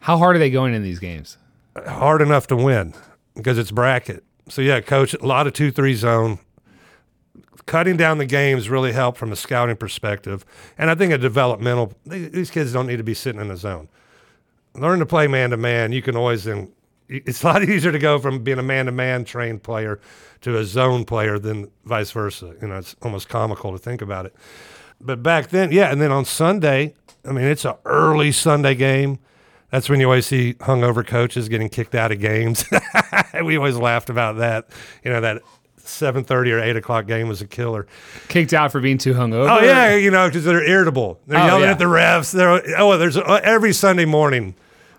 How 0.00 0.18
hard 0.18 0.36
are 0.36 0.38
they 0.38 0.50
going 0.50 0.74
in 0.74 0.82
these 0.82 0.98
games? 0.98 1.38
hard 1.86 2.20
enough 2.20 2.46
to 2.48 2.56
win 2.56 2.92
because 3.34 3.56
it's 3.56 3.70
bracket. 3.70 4.22
So 4.50 4.60
yeah, 4.60 4.82
coach, 4.82 5.14
a 5.14 5.26
lot 5.26 5.46
of 5.46 5.54
two 5.54 5.70
three 5.70 5.94
zone. 5.94 6.40
Cutting 7.64 7.96
down 7.96 8.18
the 8.18 8.26
games 8.26 8.68
really 8.68 8.92
helped 8.92 9.16
from 9.16 9.32
a 9.32 9.36
scouting 9.36 9.76
perspective, 9.76 10.44
and 10.76 10.90
I 10.90 10.94
think 10.94 11.10
a 11.10 11.16
developmental. 11.16 11.94
These 12.04 12.50
kids 12.50 12.74
don't 12.74 12.86
need 12.86 12.98
to 12.98 13.02
be 13.02 13.14
sitting 13.14 13.40
in 13.40 13.48
the 13.48 13.56
zone. 13.56 13.88
Learn 14.74 14.98
to 14.98 15.06
play 15.06 15.26
man 15.26 15.48
to 15.50 15.56
man. 15.56 15.90
You 15.92 16.02
can 16.02 16.16
always 16.16 16.44
then. 16.44 16.70
It's 17.08 17.42
a 17.44 17.46
lot 17.46 17.62
easier 17.62 17.92
to 17.92 17.98
go 17.98 18.18
from 18.18 18.42
being 18.42 18.58
a 18.58 18.62
man 18.62 18.86
to 18.86 18.92
man 18.92 19.24
trained 19.24 19.62
player 19.62 20.00
to 20.42 20.58
a 20.58 20.64
zone 20.64 21.04
player 21.04 21.38
than 21.38 21.70
vice 21.84 22.10
versa. 22.10 22.54
You 22.60 22.68
know, 22.68 22.76
it's 22.78 22.96
almost 23.02 23.28
comical 23.28 23.72
to 23.72 23.78
think 23.78 24.02
about 24.02 24.26
it. 24.26 24.34
But 25.00 25.22
back 25.22 25.48
then, 25.48 25.72
yeah, 25.72 25.90
and 25.90 26.00
then 26.00 26.10
on 26.12 26.24
Sunday, 26.24 26.94
I 27.28 27.32
mean, 27.32 27.44
it's 27.44 27.64
an 27.64 27.74
early 27.84 28.32
Sunday 28.32 28.74
game. 28.74 29.18
That's 29.70 29.88
when 29.88 29.98
you 29.98 30.06
always 30.06 30.26
see 30.26 30.54
hungover 30.54 31.04
coaches 31.04 31.48
getting 31.48 31.68
kicked 31.68 31.94
out 31.94 32.12
of 32.12 32.20
games. 32.20 32.64
we 33.44 33.56
always 33.56 33.76
laughed 33.76 34.08
about 34.08 34.36
that. 34.36 34.68
You 35.02 35.10
know, 35.10 35.20
that 35.20 35.42
seven 35.78 36.22
thirty 36.24 36.52
or 36.52 36.60
eight 36.60 36.76
o'clock 36.76 37.06
game 37.06 37.26
was 37.28 37.42
a 37.42 37.46
killer. 37.46 37.86
Kicked 38.28 38.52
out 38.54 38.70
for 38.70 38.80
being 38.80 38.98
too 38.98 39.14
hungover? 39.14 39.50
Oh 39.50 39.62
yeah, 39.64 39.94
you 39.96 40.10
know, 40.12 40.28
because 40.28 40.44
they're 40.44 40.62
irritable. 40.62 41.18
They're 41.26 41.40
Oh, 41.40 41.46
yelling 41.46 41.62
yeah. 41.64 41.70
at 41.72 41.78
the 41.78 41.84
refs. 41.86 42.32
They're 42.32 42.62
oh, 42.80 42.96
there's 42.96 43.16
uh, 43.16 43.40
every 43.42 43.72
Sunday 43.72 44.04
morning 44.04 44.54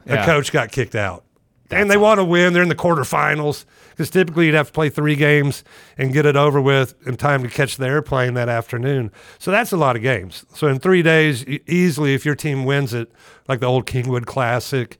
a 0.07 0.15
Yeah. 0.15 0.25
coach 0.25 0.51
got 0.51 0.71
kicked 0.71 0.95
out, 0.95 1.23
and 1.71 1.89
they 1.89 1.97
want 1.97 2.19
to 2.19 2.25
win. 2.25 2.53
They're 2.53 2.63
in 2.63 2.69
the 2.69 2.75
quarterfinals 2.75 3.65
because 3.89 4.09
typically 4.09 4.47
you'd 4.47 4.55
have 4.55 4.67
to 4.67 4.73
play 4.73 4.89
three 4.89 5.15
games 5.15 5.63
and 5.97 6.13
get 6.13 6.25
it 6.25 6.35
over 6.35 6.61
with 6.61 6.95
in 7.07 7.17
time 7.17 7.43
to 7.43 7.49
catch 7.49 7.77
the 7.77 7.87
airplane 7.87 8.33
that 8.35 8.49
afternoon. 8.49 9.11
So 9.39 9.51
that's 9.51 9.71
a 9.71 9.77
lot 9.77 9.95
of 9.95 10.01
games. 10.01 10.45
So 10.53 10.67
in 10.67 10.79
three 10.79 11.01
days, 11.01 11.45
easily, 11.45 12.13
if 12.13 12.25
your 12.25 12.35
team 12.35 12.65
wins 12.65 12.93
it, 12.93 13.11
like 13.47 13.59
the 13.59 13.65
old 13.65 13.85
Kingwood 13.85 14.25
Classic 14.25 14.97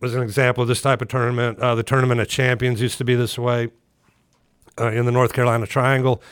was 0.00 0.14
an 0.14 0.22
example 0.22 0.62
of 0.62 0.68
this 0.68 0.82
type 0.82 1.02
of 1.02 1.08
tournament. 1.08 1.58
Uh, 1.58 1.74
the 1.74 1.82
Tournament 1.82 2.20
of 2.20 2.28
Champions 2.28 2.80
used 2.80 2.98
to 2.98 3.04
be 3.04 3.14
this 3.14 3.38
way 3.38 3.70
uh, 4.78 4.90
in 4.90 5.06
the 5.06 5.12
North 5.12 5.32
Carolina 5.32 5.66
Triangle. 5.66 6.22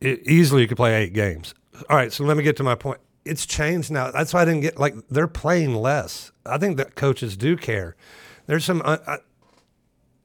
It, 0.00 0.20
easily, 0.26 0.62
you 0.62 0.68
could 0.68 0.76
play 0.76 0.94
eight 0.94 1.12
games. 1.12 1.54
All 1.90 1.96
right, 1.96 2.12
so 2.12 2.24
let 2.24 2.36
me 2.36 2.42
get 2.42 2.56
to 2.56 2.62
my 2.62 2.74
point. 2.74 3.00
It's 3.24 3.44
changed 3.44 3.90
now. 3.90 4.10
That's 4.10 4.32
why 4.32 4.42
I 4.42 4.44
didn't 4.44 4.60
get 4.60 4.78
like 4.78 4.94
they're 5.10 5.26
playing 5.26 5.74
less. 5.74 6.30
I 6.44 6.58
think 6.58 6.76
that 6.76 6.94
coaches 6.94 7.36
do 7.36 7.56
care. 7.56 7.96
There's 8.46 8.64
some 8.64 8.82
uh, 8.84 8.98
uh, 9.06 9.16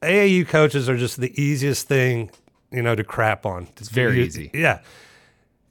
AAU 0.02 0.46
coaches 0.46 0.88
are 0.88 0.96
just 0.96 1.20
the 1.20 1.40
easiest 1.40 1.88
thing, 1.88 2.30
you 2.70 2.82
know, 2.82 2.94
to 2.94 3.04
crap 3.04 3.46
on. 3.46 3.68
It's 3.76 3.88
very 3.88 4.22
easy. 4.22 4.50
Yeah, 4.52 4.80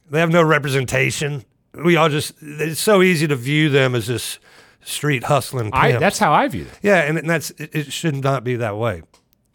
they 0.09 0.19
have 0.19 0.31
no 0.31 0.43
representation. 0.43 1.45
We 1.73 1.95
all 1.95 2.09
just 2.09 2.33
it's 2.41 2.81
so 2.81 3.01
easy 3.01 3.27
to 3.27 3.35
view 3.35 3.69
them 3.69 3.95
as 3.95 4.07
this 4.07 4.39
street 4.83 5.23
hustling. 5.23 5.71
I, 5.73 5.93
that's 5.93 6.19
how 6.19 6.33
I 6.33 6.47
view 6.47 6.65
them. 6.65 6.75
Yeah, 6.81 7.01
and, 7.01 7.17
and 7.17 7.29
that's 7.29 7.51
it, 7.51 7.69
it 7.73 7.91
should 7.93 8.15
not 8.15 8.43
be 8.43 8.55
that 8.57 8.77
way. 8.77 9.03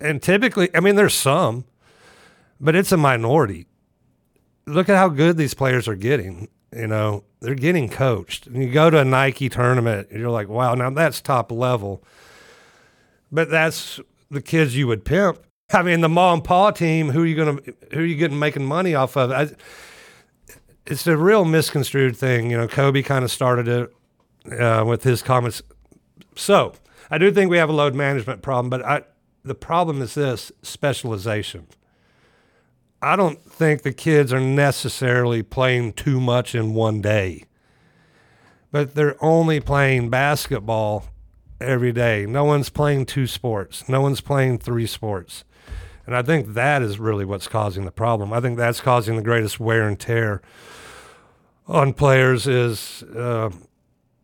And 0.00 0.22
typically, 0.22 0.68
I 0.74 0.80
mean, 0.80 0.96
there's 0.96 1.14
some, 1.14 1.64
but 2.60 2.74
it's 2.74 2.92
a 2.92 2.96
minority. 2.96 3.66
Look 4.66 4.88
at 4.88 4.96
how 4.96 5.08
good 5.08 5.36
these 5.36 5.54
players 5.54 5.88
are 5.88 5.94
getting. 5.94 6.48
You 6.74 6.86
know, 6.86 7.24
they're 7.40 7.54
getting 7.54 7.88
coached. 7.88 8.46
And 8.46 8.62
you 8.62 8.70
go 8.70 8.90
to 8.90 8.98
a 8.98 9.04
Nike 9.04 9.48
tournament, 9.48 10.08
and 10.10 10.20
you're 10.20 10.30
like, 10.30 10.48
wow, 10.48 10.74
now 10.74 10.90
that's 10.90 11.20
top 11.20 11.50
level. 11.52 12.02
But 13.30 13.50
that's 13.50 14.00
the 14.30 14.42
kids 14.42 14.76
you 14.76 14.86
would 14.86 15.04
pimp. 15.04 15.38
I 15.72 15.82
mean, 15.82 16.00
the 16.00 16.08
mom 16.08 16.34
and 16.34 16.44
pa 16.44 16.70
team. 16.70 17.10
Who 17.10 17.22
are 17.22 17.26
you 17.26 17.36
gonna? 17.36 17.58
Who 17.92 18.00
are 18.00 18.04
you 18.04 18.16
getting 18.16 18.38
making 18.38 18.64
money 18.64 18.94
off 18.94 19.16
of? 19.16 19.32
I, 19.32 19.48
it's 20.86 21.06
a 21.06 21.16
real 21.16 21.44
misconstrued 21.44 22.16
thing. 22.16 22.50
You 22.50 22.58
know, 22.58 22.68
Kobe 22.68 23.02
kind 23.02 23.24
of 23.24 23.32
started 23.32 23.68
it 23.68 24.60
uh, 24.60 24.84
with 24.86 25.02
his 25.02 25.22
comments. 25.22 25.62
So 26.36 26.74
I 27.10 27.18
do 27.18 27.32
think 27.32 27.50
we 27.50 27.58
have 27.58 27.68
a 27.68 27.72
load 27.72 27.94
management 27.94 28.42
problem, 28.42 28.70
but 28.70 28.84
I, 28.84 29.02
the 29.44 29.54
problem 29.54 30.02
is 30.02 30.14
this 30.14 30.52
specialization. 30.62 31.66
I 33.02 33.16
don't 33.16 33.40
think 33.40 33.82
the 33.82 33.92
kids 33.92 34.32
are 34.32 34.40
necessarily 34.40 35.42
playing 35.42 35.94
too 35.94 36.20
much 36.20 36.54
in 36.54 36.74
one 36.74 37.00
day, 37.00 37.44
but 38.72 38.94
they're 38.94 39.22
only 39.22 39.60
playing 39.60 40.10
basketball 40.10 41.06
every 41.60 41.92
day. 41.92 42.26
No 42.26 42.44
one's 42.44 42.68
playing 42.70 43.06
two 43.06 43.26
sports, 43.26 43.88
no 43.88 44.00
one's 44.00 44.20
playing 44.20 44.58
three 44.58 44.86
sports. 44.86 45.44
And 46.06 46.14
I 46.14 46.22
think 46.22 46.54
that 46.54 46.82
is 46.82 47.00
really 47.00 47.24
what's 47.24 47.48
causing 47.48 47.84
the 47.84 47.90
problem. 47.90 48.32
I 48.32 48.40
think 48.40 48.56
that's 48.56 48.80
causing 48.80 49.16
the 49.16 49.22
greatest 49.22 49.58
wear 49.58 49.88
and 49.88 49.98
tear 49.98 50.40
on 51.66 51.92
players 51.92 52.46
is 52.46 53.02
uh, 53.02 53.50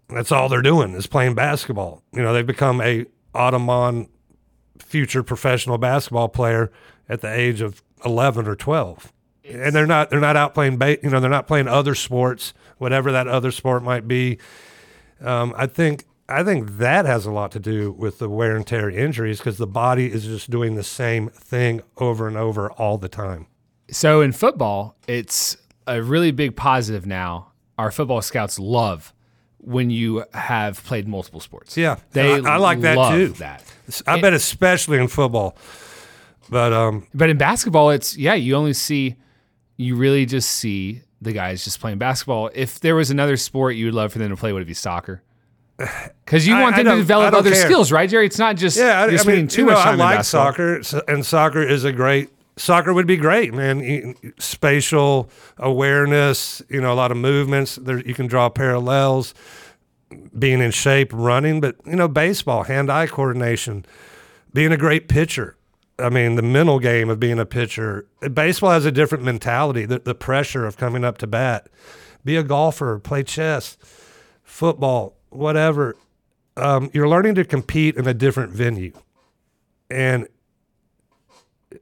that's 0.09 0.31
all 0.31 0.49
they're 0.49 0.63
doing 0.63 0.93
is 0.93 1.09
playing 1.09 1.35
basketball. 1.35 2.03
You 2.13 2.23
know, 2.23 2.33
they've 2.33 2.47
become 2.47 2.81
a 2.81 3.07
Ottoman 3.35 4.09
future 4.79 5.23
professional 5.25 5.77
basketball 5.79 6.29
player 6.29 6.71
at 7.09 7.21
the 7.21 7.33
age 7.33 7.61
of 7.61 7.83
11 8.05 8.47
or 8.47 8.55
12. 8.55 9.13
and 9.45 9.75
they're 9.75 9.87
not 9.87 10.11
they're 10.11 10.21
not 10.21 10.37
out 10.37 10.55
playing 10.55 10.77
ba- 10.77 10.99
you 11.03 11.11
know 11.11 11.19
they're 11.19 11.31
not 11.31 11.47
playing 11.49 11.67
other 11.67 11.95
sports 11.95 12.53
whatever 12.79 13.11
that 13.13 13.27
other 13.27 13.51
sport 13.51 13.83
might 13.83 14.07
be. 14.07 14.39
Um, 15.21 15.55
I 15.57 15.67
think 15.67 16.05
I 16.33 16.45
think 16.45 16.79
that 16.79 17.05
has 17.05 17.27
a 17.27 17.31
lot 17.31 17.53
to 17.53 17.61
do 17.61 17.93
with 17.93 18.19
the 18.19 18.29
wear 18.29 18.57
and 18.57 18.67
tear 18.67 18.91
injuries 18.91 19.39
because 19.39 19.59
the 19.59 19.67
body 19.67 20.11
is 20.11 20.25
just 20.25 20.51
doing 20.51 20.75
the 20.75 20.83
same 20.83 21.29
thing 21.29 21.83
over 21.99 22.27
and 22.27 22.37
over 22.37 22.71
all 22.73 22.99
the 22.99 23.09
time. 23.09 23.47
So 23.91 24.21
in 24.23 24.33
football, 24.33 24.97
it's 25.07 25.57
a 25.87 26.03
really 26.03 26.31
big 26.31 26.57
positive 26.57 27.07
now. 27.07 27.53
Our 27.79 27.91
football 27.91 28.23
scouts 28.23 28.59
love 28.59 29.13
when 29.59 29.91
you 29.91 30.25
have 30.35 30.83
played 30.85 31.07
multiple 31.07 31.41
sports. 31.41 31.77
Yeah, 31.77 31.99
They 32.13 32.35
I, 32.41 32.55
I 32.55 32.57
like 32.57 32.81
that 32.81 33.13
too. 33.13 33.29
That. 33.35 33.63
I 34.07 34.21
bet 34.21 34.33
especially 34.33 34.99
in 34.99 35.09
football. 35.09 35.57
But 36.49 36.73
um, 36.73 37.07
But 37.15 37.31
in 37.31 37.39
basketball, 37.39 37.91
it's 37.91 38.17
yeah, 38.17 38.35
you 38.35 38.55
only 38.57 38.73
see, 38.73 39.17
you 39.77 39.97
really 39.97 40.27
just 40.27 40.51
see 40.51 41.03
the 41.21 41.33
guys 41.33 41.65
just 41.65 41.81
playing 41.81 41.99
basketball. 41.99 42.51
If 42.55 42.81
there 42.81 42.97
was 42.97 43.11
another 43.11 43.37
sport 43.37 43.77
you 43.77 43.87
would 43.87 43.95
love 43.95 44.13
for 44.13 44.19
them 44.19 44.31
to 44.31 44.37
play, 44.37 44.53
would 44.53 44.63
it 44.63 44.67
be 44.67 44.75
soccer? 44.75 45.23
Because 46.25 46.47
you 46.47 46.55
want 46.59 46.77
I 46.77 46.83
them 46.83 46.97
to 46.97 47.03
develop 47.03 47.35
other 47.35 47.51
care. 47.51 47.65
skills, 47.65 47.93
right, 47.93 48.09
Jerry? 48.09 48.27
It's 48.27 48.39
not 48.39 48.57
just 48.57 48.77
yeah, 48.77 49.03
I, 49.03 49.09
you're 49.09 49.21
I 49.21 49.25
mean, 49.25 49.49
too 49.49 49.63
you 49.63 49.67
know, 49.67 49.75
much 49.75 49.85
time 49.85 50.01
I 50.01 50.17
like 50.17 50.25
soccer, 50.25 50.81
and 51.09 51.25
soccer 51.25 51.63
is 51.63 51.85
a 51.85 51.93
great. 51.93 52.31
Soccer 52.57 52.93
would 52.93 53.07
be 53.07 53.17
great, 53.17 53.55
man. 53.55 54.15
Spatial 54.39 55.31
awareness, 55.59 56.63
you 56.69 56.81
know, 56.81 56.93
a 56.93 56.95
lot 56.95 57.11
of 57.11 57.17
movements. 57.17 57.77
There, 57.77 58.01
you 58.01 58.15
can 58.15 58.27
draw 58.27 58.49
parallels. 58.49 59.35
Being 60.39 60.61
in 60.61 60.73
shape, 60.73 61.11
running, 61.11 61.63
but 61.63 61.77
you 61.87 61.97
know, 61.97 62.07
baseball, 62.07 62.65
hand-eye 62.65 63.07
coordination, 63.07 63.87
being 64.53 64.71
a 64.71 64.77
great 64.77 65.09
pitcher. 65.09 65.57
I 65.99 66.11
mean, 66.11 66.35
the 66.35 66.43
mental 66.43 66.79
game 66.79 67.09
of 67.09 67.19
being 67.19 67.39
a 67.39 67.47
pitcher. 67.47 68.07
Baseball 68.35 68.73
has 68.73 68.85
a 68.85 68.93
different 68.93 69.25
mentality. 69.25 69.87
The, 69.87 70.01
the 70.01 70.15
pressure 70.15 70.67
of 70.67 70.77
coming 70.77 71.03
up 71.03 71.17
to 71.19 71.27
bat. 71.27 71.69
Be 72.27 72.37
a 72.37 72.43
golfer, 72.43 72.99
play 72.99 73.23
chess, 73.23 73.79
football, 74.43 75.17
whatever. 75.33 75.97
Um, 76.57 76.91
you're 76.93 77.09
learning 77.09 77.35
to 77.37 77.45
compete 77.45 77.97
in 77.97 78.07
a 78.07 78.15
different 78.15 78.53
venue, 78.53 78.93
and 79.91 80.29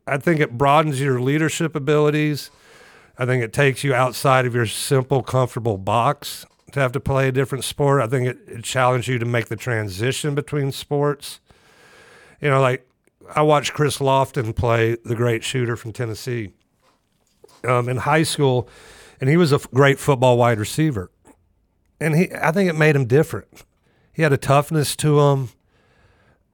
I 0.07 0.19
think 0.19 0.41
it 0.41 0.57
broadens 0.57 1.01
your 1.01 1.21
leadership 1.21 1.75
abilities. 1.75 2.51
I 3.19 3.27
think 3.27 3.43
it 3.43 3.53
takes 3.53 3.85
you 3.85 3.95
outside 3.95 4.47
of 4.47 4.55
your 4.55 4.67
simple, 4.67 5.23
comfortable 5.23 5.77
box 5.77 6.47
to 6.73 6.81
have 6.81 6.93
to 6.93 7.01
play 7.01 7.29
a 7.29 7.33
different 7.33 7.65
sport. 7.65 8.01
I 8.01 8.07
think 8.07 8.29
it, 8.29 8.39
it 8.47 8.65
challenges 8.65 9.09
you 9.09 9.19
to 9.19 9.27
make 9.27 9.47
the 9.47 9.57
transition 9.57 10.35
between 10.35 10.73
sports. 10.73 11.41
You 12.41 12.51
know, 12.51 12.61
like 12.61 12.89
I 13.35 13.43
watched 13.43 13.75
Chris 13.75 13.99
Lofton 13.99 14.55
play, 14.55 14.97
the 15.05 15.15
great 15.15 15.45
shooter 15.45 15.77
from 15.77 15.93
Tennessee, 15.93 16.53
um, 17.65 17.89
in 17.89 17.99
high 17.99 18.23
school, 18.23 18.69
and 19.21 19.29
he 19.29 19.37
was 19.37 19.53
a 19.53 19.57
f- 19.57 19.71
great 19.73 19.99
football 19.99 20.39
wide 20.39 20.59
receiver. 20.59 21.11
And 22.01 22.15
he, 22.17 22.33
I 22.33 22.51
think 22.53 22.71
it 22.71 22.75
made 22.77 22.97
him 22.97 23.05
different. 23.07 23.65
He 24.13 24.23
had 24.23 24.33
a 24.33 24.37
toughness 24.39 24.97
to 24.97 25.21
him, 25.21 25.51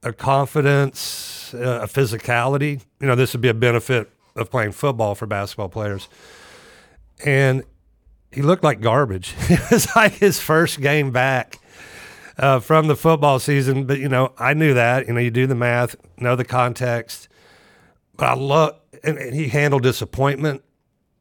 a 0.03 0.13
confidence, 0.13 1.53
uh, 1.53 1.81
a 1.83 1.87
physicality. 1.87 2.81
You 2.99 3.07
know, 3.07 3.15
this 3.15 3.33
would 3.33 3.41
be 3.41 3.47
a 3.47 3.53
benefit 3.53 4.09
of 4.35 4.51
playing 4.51 4.73
football 4.73 5.15
for 5.15 5.25
basketball 5.25 5.69
players. 5.69 6.07
And 7.25 7.63
he 8.31 8.41
looked 8.41 8.63
like 8.63 8.81
garbage. 8.81 9.33
It 9.49 9.71
was 9.71 9.87
like 9.95 10.13
his 10.13 10.39
first 10.39 10.81
game 10.81 11.11
back. 11.11 11.59
uh, 12.37 12.59
from 12.59 12.87
the 12.87 12.95
football 12.95 13.39
season. 13.39 13.85
But 13.85 13.99
you 13.99 14.09
know, 14.09 14.33
I 14.37 14.53
knew 14.53 14.73
that. 14.75 15.07
You 15.07 15.13
know, 15.13 15.19
you 15.19 15.31
do 15.31 15.47
the 15.47 15.55
math, 15.55 15.95
know 16.19 16.35
the 16.35 16.45
context. 16.45 17.27
But 18.15 18.25
I 18.29 18.33
love, 18.35 18.79
and, 19.03 19.17
and 19.17 19.33
he 19.35 19.47
handled 19.47 19.83
disappointment. 19.83 20.63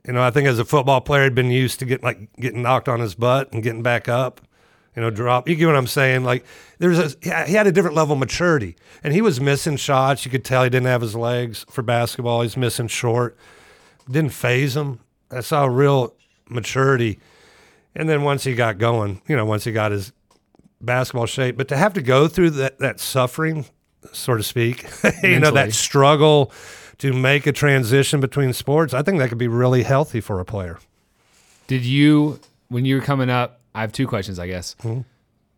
You 0.06 0.12
know, 0.12 0.22
I 0.22 0.30
think 0.30 0.46
as 0.46 0.58
a 0.58 0.64
football 0.64 1.00
player, 1.00 1.24
he'd 1.24 1.34
been 1.34 1.50
used 1.50 1.80
to 1.80 1.84
getting 1.84 2.04
like 2.04 2.32
getting 2.36 2.62
knocked 2.62 2.88
on 2.88 3.00
his 3.00 3.14
butt 3.14 3.52
and 3.52 3.62
getting 3.62 3.82
back 3.82 4.08
up. 4.08 4.40
You 4.94 5.02
know, 5.02 5.10
drop. 5.10 5.48
You 5.48 5.56
get 5.56 5.66
what 5.66 5.76
I'm 5.76 5.86
saying? 5.86 6.24
Like 6.24 6.44
there's 6.78 6.98
a 6.98 7.44
he 7.44 7.52
had 7.52 7.66
a 7.66 7.72
different 7.72 7.96
level 7.96 8.14
of 8.14 8.18
maturity, 8.18 8.76
and 9.02 9.12
he 9.12 9.20
was 9.20 9.40
missing 9.40 9.76
shots. 9.76 10.24
You 10.24 10.30
could 10.30 10.44
tell 10.44 10.62
he 10.62 10.70
didn't 10.70 10.86
have 10.86 11.02
his 11.02 11.14
legs 11.14 11.66
for 11.68 11.82
basketball. 11.82 12.42
He's 12.42 12.56
missing 12.56 12.86
short. 12.86 13.36
Didn't 14.08 14.30
phase 14.30 14.76
him. 14.76 15.00
I 15.30 15.40
saw 15.40 15.64
a 15.64 15.70
real 15.70 16.14
maturity. 16.48 17.18
And 17.94 18.08
then 18.08 18.22
once 18.22 18.44
he 18.44 18.54
got 18.54 18.78
going, 18.78 19.22
you 19.26 19.36
know, 19.36 19.44
once 19.44 19.64
he 19.64 19.72
got 19.72 19.90
his 19.90 20.12
basketball 20.80 21.26
shape, 21.26 21.56
but 21.56 21.68
to 21.68 21.76
have 21.76 21.94
to 21.94 22.02
go 22.02 22.28
through 22.28 22.50
that 22.50 22.78
that 22.78 23.00
suffering, 23.00 23.66
so 24.12 24.36
to 24.36 24.42
speak, 24.42 24.86
you 25.22 25.40
know, 25.40 25.50
that 25.50 25.72
struggle 25.72 26.52
to 26.98 27.12
make 27.12 27.46
a 27.46 27.52
transition 27.52 28.20
between 28.20 28.52
sports, 28.52 28.94
I 28.94 29.02
think 29.02 29.18
that 29.18 29.28
could 29.28 29.38
be 29.38 29.48
really 29.48 29.82
healthy 29.82 30.20
for 30.20 30.40
a 30.40 30.44
player. 30.44 30.78
Did 31.66 31.85
you, 31.85 32.40
when 32.68 32.85
you 32.85 32.96
were 32.96 33.02
coming 33.02 33.28
up, 33.30 33.61
I 33.74 33.80
have 33.82 33.92
two 33.92 34.06
questions, 34.06 34.38
I 34.38 34.46
guess. 34.46 34.74
Mm-hmm. 34.82 35.02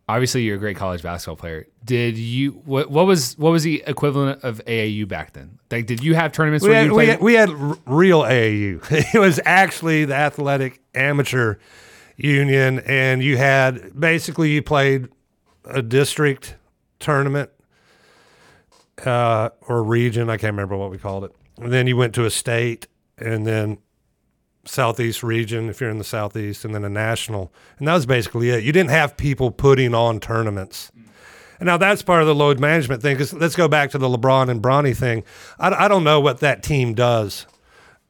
Obviously, 0.08 0.42
you're 0.42 0.56
a 0.56 0.58
great 0.58 0.76
college 0.76 1.02
basketball 1.02 1.36
player. 1.36 1.66
Did 1.84 2.16
you 2.16 2.52
what? 2.64 2.90
What 2.90 3.06
was 3.06 3.36
what 3.36 3.50
was 3.50 3.62
the 3.62 3.82
equivalent 3.86 4.42
of 4.42 4.62
AAU 4.64 5.06
back 5.06 5.34
then? 5.34 5.58
Like, 5.70 5.84
did 5.84 6.02
you 6.02 6.14
have 6.14 6.32
tournaments 6.32 6.64
We 6.64 6.70
where 6.70 6.78
had, 6.78 6.86
you 6.86 6.94
we, 6.94 7.06
had, 7.06 7.20
we 7.20 7.34
had 7.34 7.50
r- 7.50 7.76
real 7.84 8.22
AAU. 8.22 8.80
It 9.14 9.18
was 9.18 9.38
actually 9.44 10.06
the 10.06 10.14
athletic 10.14 10.80
amateur 10.94 11.56
union, 12.16 12.78
and 12.80 13.22
you 13.22 13.36
had 13.36 13.98
basically 14.00 14.50
you 14.50 14.62
played 14.62 15.08
a 15.66 15.82
district 15.82 16.56
tournament 17.00 17.50
uh, 19.04 19.50
or 19.62 19.82
region. 19.82 20.30
I 20.30 20.36
can't 20.36 20.52
remember 20.52 20.76
what 20.76 20.90
we 20.90 20.98
called 20.98 21.24
it. 21.24 21.32
And 21.58 21.72
then 21.72 21.86
you 21.86 21.96
went 21.96 22.14
to 22.14 22.24
a 22.24 22.30
state, 22.30 22.86
and 23.16 23.46
then 23.46 23.78
southeast 24.64 25.22
region 25.22 25.68
if 25.68 25.80
you're 25.80 25.90
in 25.90 25.98
the 25.98 26.04
southeast, 26.04 26.64
and 26.64 26.74
then 26.74 26.84
a 26.84 26.88
national. 26.88 27.52
And 27.78 27.88
that 27.88 27.94
was 27.94 28.06
basically 28.06 28.50
it. 28.50 28.64
You 28.64 28.72
didn't 28.72 28.90
have 28.90 29.16
people 29.16 29.50
putting 29.50 29.94
on 29.94 30.20
tournaments. 30.20 30.92
And 31.58 31.66
now 31.66 31.76
that's 31.76 32.02
part 32.02 32.20
of 32.20 32.28
the 32.28 32.34
load 32.34 32.60
management 32.60 33.02
thing. 33.02 33.16
Because 33.16 33.32
let's 33.34 33.56
go 33.56 33.66
back 33.66 33.90
to 33.90 33.98
the 33.98 34.08
LeBron 34.08 34.48
and 34.48 34.62
Bronny 34.62 34.96
thing. 34.96 35.24
I, 35.58 35.86
I 35.86 35.88
don't 35.88 36.04
know 36.04 36.20
what 36.20 36.40
that 36.40 36.62
team 36.62 36.94
does 36.94 37.46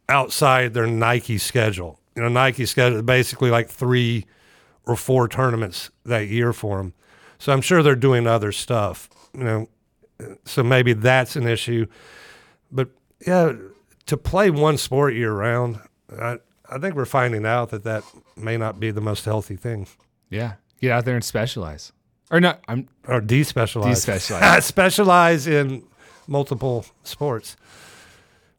outside 0.09 0.75
their 0.75 0.87
Nike 0.87 1.39
schedule. 1.39 1.99
You 2.15 2.23
know, 2.23 2.29
Nike 2.29 2.67
schedule 2.67 3.03
basically 3.03 3.51
like 3.51 3.69
three 3.69 4.27
or 4.87 4.97
four 4.97 5.29
tournaments 5.29 5.91
that 6.05 6.29
year 6.29 6.53
for 6.53 6.79
them. 6.79 6.95
So 7.39 7.53
I'm 7.53 7.61
sure 7.61 7.83
they're 7.83 7.95
doing 7.95 8.27
other 8.27 8.53
stuff. 8.53 9.09
You 9.33 9.45
know, 9.45 9.69
so 10.45 10.63
maybe 10.63 10.93
that's 10.93 11.37
an 11.37 11.47
issue. 11.47 11.87
But 12.71 12.89
yeah, 13.27 13.53
to 14.07 14.17
play 14.17 14.51
one 14.51 14.77
sport 14.79 15.15
year 15.15 15.33
round, 15.33 15.79
I, 16.21 16.39
I 16.71 16.79
think 16.79 16.95
we're 16.95 17.05
finding 17.05 17.47
out 17.47 17.71
that 17.71 17.85
that 17.85 18.05
may 18.37 18.57
not 18.57 18.79
be 18.81 18.91
the 18.91 19.01
most 19.01 19.25
healthy 19.25 19.57
thing. 19.57 19.87
yeah, 20.31 20.55
get 20.81 20.91
out 20.93 21.05
there 21.05 21.15
and 21.15 21.25
specialize. 21.25 21.93
Or 22.31 22.41
not? 22.41 22.61
I'm 22.69 22.89
Or 23.07 23.21
despecialize. 23.23 23.85
Despecialize. 24.07 24.63
Specialize 24.75 25.47
in 25.47 25.83
multiple 26.27 26.85
sports. 27.03 27.57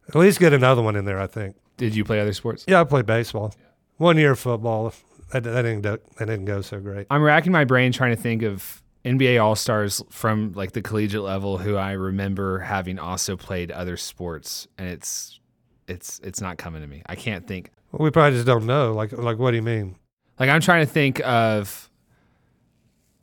At 0.07 0.15
least 0.15 0.39
get 0.39 0.53
another 0.53 0.81
one 0.81 0.95
in 0.95 1.05
there, 1.05 1.19
I 1.19 1.27
think. 1.27 1.55
Did 1.77 1.95
you 1.95 2.03
play 2.03 2.19
other 2.19 2.33
sports? 2.33 2.65
Yeah, 2.67 2.81
I 2.81 2.83
played 2.83 3.05
baseball. 3.05 3.53
One 3.97 4.17
year 4.17 4.31
of 4.31 4.39
football. 4.39 4.91
That, 5.31 5.43
that, 5.43 5.61
didn't, 5.61 5.81
go- 5.81 5.99
that 6.17 6.25
didn't 6.25 6.45
go 6.45 6.61
so 6.61 6.79
great. 6.79 7.05
I'm 7.11 7.21
racking 7.21 7.51
my 7.51 7.63
brain 7.63 7.91
trying 7.91 8.15
to 8.15 8.19
think 8.21 8.41
of 8.41 8.81
NBA 9.05 9.41
All 9.41 9.55
Stars 9.55 10.03
from 10.09 10.51
like 10.53 10.73
the 10.73 10.81
collegiate 10.81 11.21
level 11.21 11.57
who 11.57 11.75
I 11.75 11.93
remember 11.93 12.59
having 12.59 12.99
also 12.99 13.37
played 13.37 13.71
other 13.71 13.95
sports, 13.97 14.67
and 14.77 14.87
it's 14.89 15.39
it's 15.87 16.19
it's 16.23 16.41
not 16.41 16.57
coming 16.57 16.81
to 16.81 16.87
me. 16.87 17.01
I 17.05 17.15
can't 17.15 17.47
think. 17.47 17.71
We 17.91 18.11
probably 18.11 18.37
just 18.37 18.45
don't 18.45 18.65
know. 18.65 18.93
Like, 18.93 19.11
like 19.13 19.37
what 19.39 19.51
do 19.51 19.57
you 19.57 19.63
mean? 19.63 19.95
Like 20.39 20.49
I'm 20.49 20.61
trying 20.61 20.85
to 20.85 20.91
think 20.91 21.21
of 21.25 21.89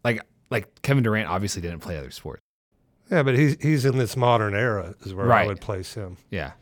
like 0.02 0.20
like 0.50 0.82
Kevin 0.82 1.02
Durant 1.02 1.28
obviously 1.28 1.62
didn't 1.62 1.80
play 1.80 1.98
other 1.98 2.10
sports. 2.10 2.42
Yeah, 3.10 3.22
but 3.22 3.36
he's 3.36 3.56
he's 3.62 3.84
in 3.84 3.98
this 3.98 4.16
modern 4.16 4.54
era 4.54 4.94
is 5.04 5.14
where 5.14 5.32
I 5.32 5.46
would 5.46 5.60
place 5.60 5.94
him. 5.94 6.16
Yeah. 6.30 6.52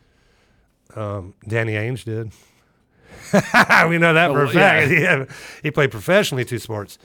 Um, 0.95 1.35
Danny 1.49 1.73
Ainge 1.73 2.05
did. 2.05 2.33
we 3.89 3.99
know 3.99 4.13
that 4.15 4.31
for 4.31 4.45
a 4.45 4.49
Oh, 4.49 4.53
yeah. 4.53 4.87
fact. 4.87 4.91
Yeah, 4.93 5.25
he 5.63 5.71
played 5.71 5.91
professionally 5.91 6.45
two 6.45 6.59
sports. 6.59 6.99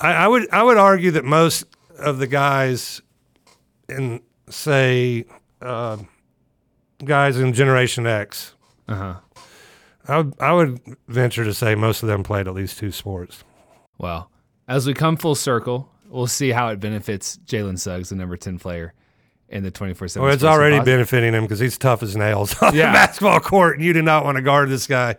I, 0.00 0.12
I 0.12 0.28
would 0.28 0.50
I 0.50 0.62
would 0.62 0.76
argue 0.76 1.10
that 1.12 1.24
most 1.24 1.64
of 1.98 2.18
the 2.18 2.26
guys 2.26 3.00
in 3.88 4.20
say 4.48 5.24
uh, 5.62 5.98
guys 7.04 7.38
in 7.38 7.52
Generation 7.52 8.06
X, 8.06 8.54
Uh 8.88 8.94
huh. 8.94 9.14
I 10.06 10.16
would 10.18 10.34
I 10.40 10.52
would 10.52 10.80
venture 11.08 11.44
to 11.44 11.54
say 11.54 11.74
most 11.74 12.02
of 12.02 12.08
them 12.08 12.22
played 12.22 12.46
at 12.48 12.54
least 12.54 12.78
two 12.78 12.90
sports. 12.92 13.44
Well, 13.98 14.30
as 14.68 14.86
we 14.86 14.92
come 14.94 15.16
full 15.16 15.34
circle, 15.34 15.88
we'll 16.08 16.26
see 16.26 16.50
how 16.50 16.68
it 16.68 16.80
benefits 16.80 17.38
Jalen 17.46 17.78
Suggs, 17.78 18.08
the 18.10 18.16
number 18.16 18.36
ten 18.36 18.58
player 18.58 18.92
in 19.54 19.62
the 19.62 19.70
twenty 19.70 19.94
four 19.94 20.08
seven. 20.08 20.24
Well, 20.26 20.34
it's 20.34 20.44
already 20.44 20.80
benefiting 20.80 21.32
him 21.32 21.44
because 21.44 21.60
he's 21.60 21.78
tough 21.78 22.02
as 22.02 22.16
nails 22.16 22.54
on 22.62 22.74
Yeah. 22.74 22.88
the 22.88 22.92
basketball 22.92 23.40
court, 23.40 23.76
and 23.76 23.84
you 23.84 23.92
do 23.94 24.02
not 24.02 24.24
want 24.24 24.36
to 24.36 24.42
guard 24.42 24.68
this 24.68 24.86
guy 24.86 25.16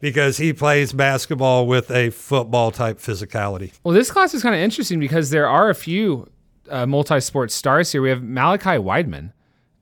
because 0.00 0.38
he 0.38 0.52
plays 0.52 0.92
basketball 0.92 1.66
with 1.66 1.90
a 1.90 2.10
football 2.10 2.70
type 2.70 2.98
physicality. 2.98 3.72
Well, 3.84 3.94
this 3.94 4.10
class 4.10 4.32
is 4.34 4.42
kind 4.42 4.54
of 4.54 4.60
interesting 4.60 4.98
because 5.00 5.30
there 5.30 5.48
are 5.48 5.68
a 5.68 5.74
few 5.74 6.28
uh, 6.70 6.86
multi-sport 6.86 7.50
stars 7.50 7.92
here. 7.92 8.00
We 8.00 8.08
have 8.08 8.22
Malachi 8.22 8.78
Wideman. 8.78 9.32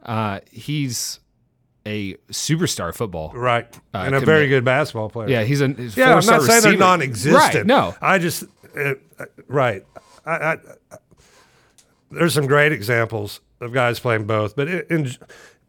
Uh, 0.03 0.41
he's 0.51 1.21
a 1.87 2.15
superstar 2.31 2.95
football. 2.95 3.33
Right. 3.35 3.67
Uh, 3.95 3.99
and 3.99 4.15
a 4.15 4.19
commit. 4.19 4.25
very 4.27 4.49
good 4.49 4.65
basketball 4.65 5.09
player. 5.11 5.29
Yeah, 5.29 5.43
he's 5.45 5.61
a 5.61 5.69
he's 5.69 5.97
Yeah, 5.97 6.15
I'm 6.17 6.25
not 6.27 6.43
saying 6.43 6.63
they're 6.63 6.77
non 6.77 7.01
existent. 7.03 7.55
Right? 7.55 7.67
No, 7.67 7.95
I 8.01 8.19
just, 8.19 8.45
uh, 8.77 8.95
uh, 9.19 9.25
right. 9.49 9.85
I, 10.27 10.31
I, 10.33 10.57
there's 12.11 12.35
some 12.35 12.47
great 12.47 12.73
examples 12.73 13.41
of 13.61 13.73
guys 13.73 14.01
playing 14.01 14.27
both. 14.27 14.57
But 14.57 14.69
in, 14.69 14.85
in, 14.91 15.11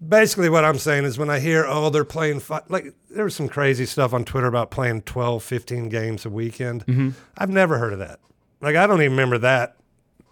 basically, 0.06 0.50
what 0.50 0.66
I'm 0.66 0.78
saying 0.78 1.06
is 1.06 1.18
when 1.18 1.30
I 1.30 1.40
hear, 1.40 1.66
oh, 1.68 1.90
they're 1.90 2.06
playing, 2.06 2.40
fi-, 2.40 2.62
like, 2.70 2.94
there 3.10 3.24
was 3.24 3.36
some 3.36 3.48
crazy 3.48 3.86
stuff 3.86 4.14
on 4.14 4.26
Twitter 4.26 4.48
about 4.48 4.72
playing 4.72 5.04
12, 5.04 5.44
15 5.44 5.90
games 5.90 6.26
a 6.26 6.30
weekend. 6.30 6.86
Mm-hmm. 6.86 7.10
I've 7.38 7.50
never 7.50 7.78
heard 7.78 7.94
of 7.94 8.00
that. 8.00 8.20
Like, 8.62 8.76
I 8.76 8.88
don't 8.88 9.02
even 9.02 9.12
remember 9.12 9.40
that 9.40 9.78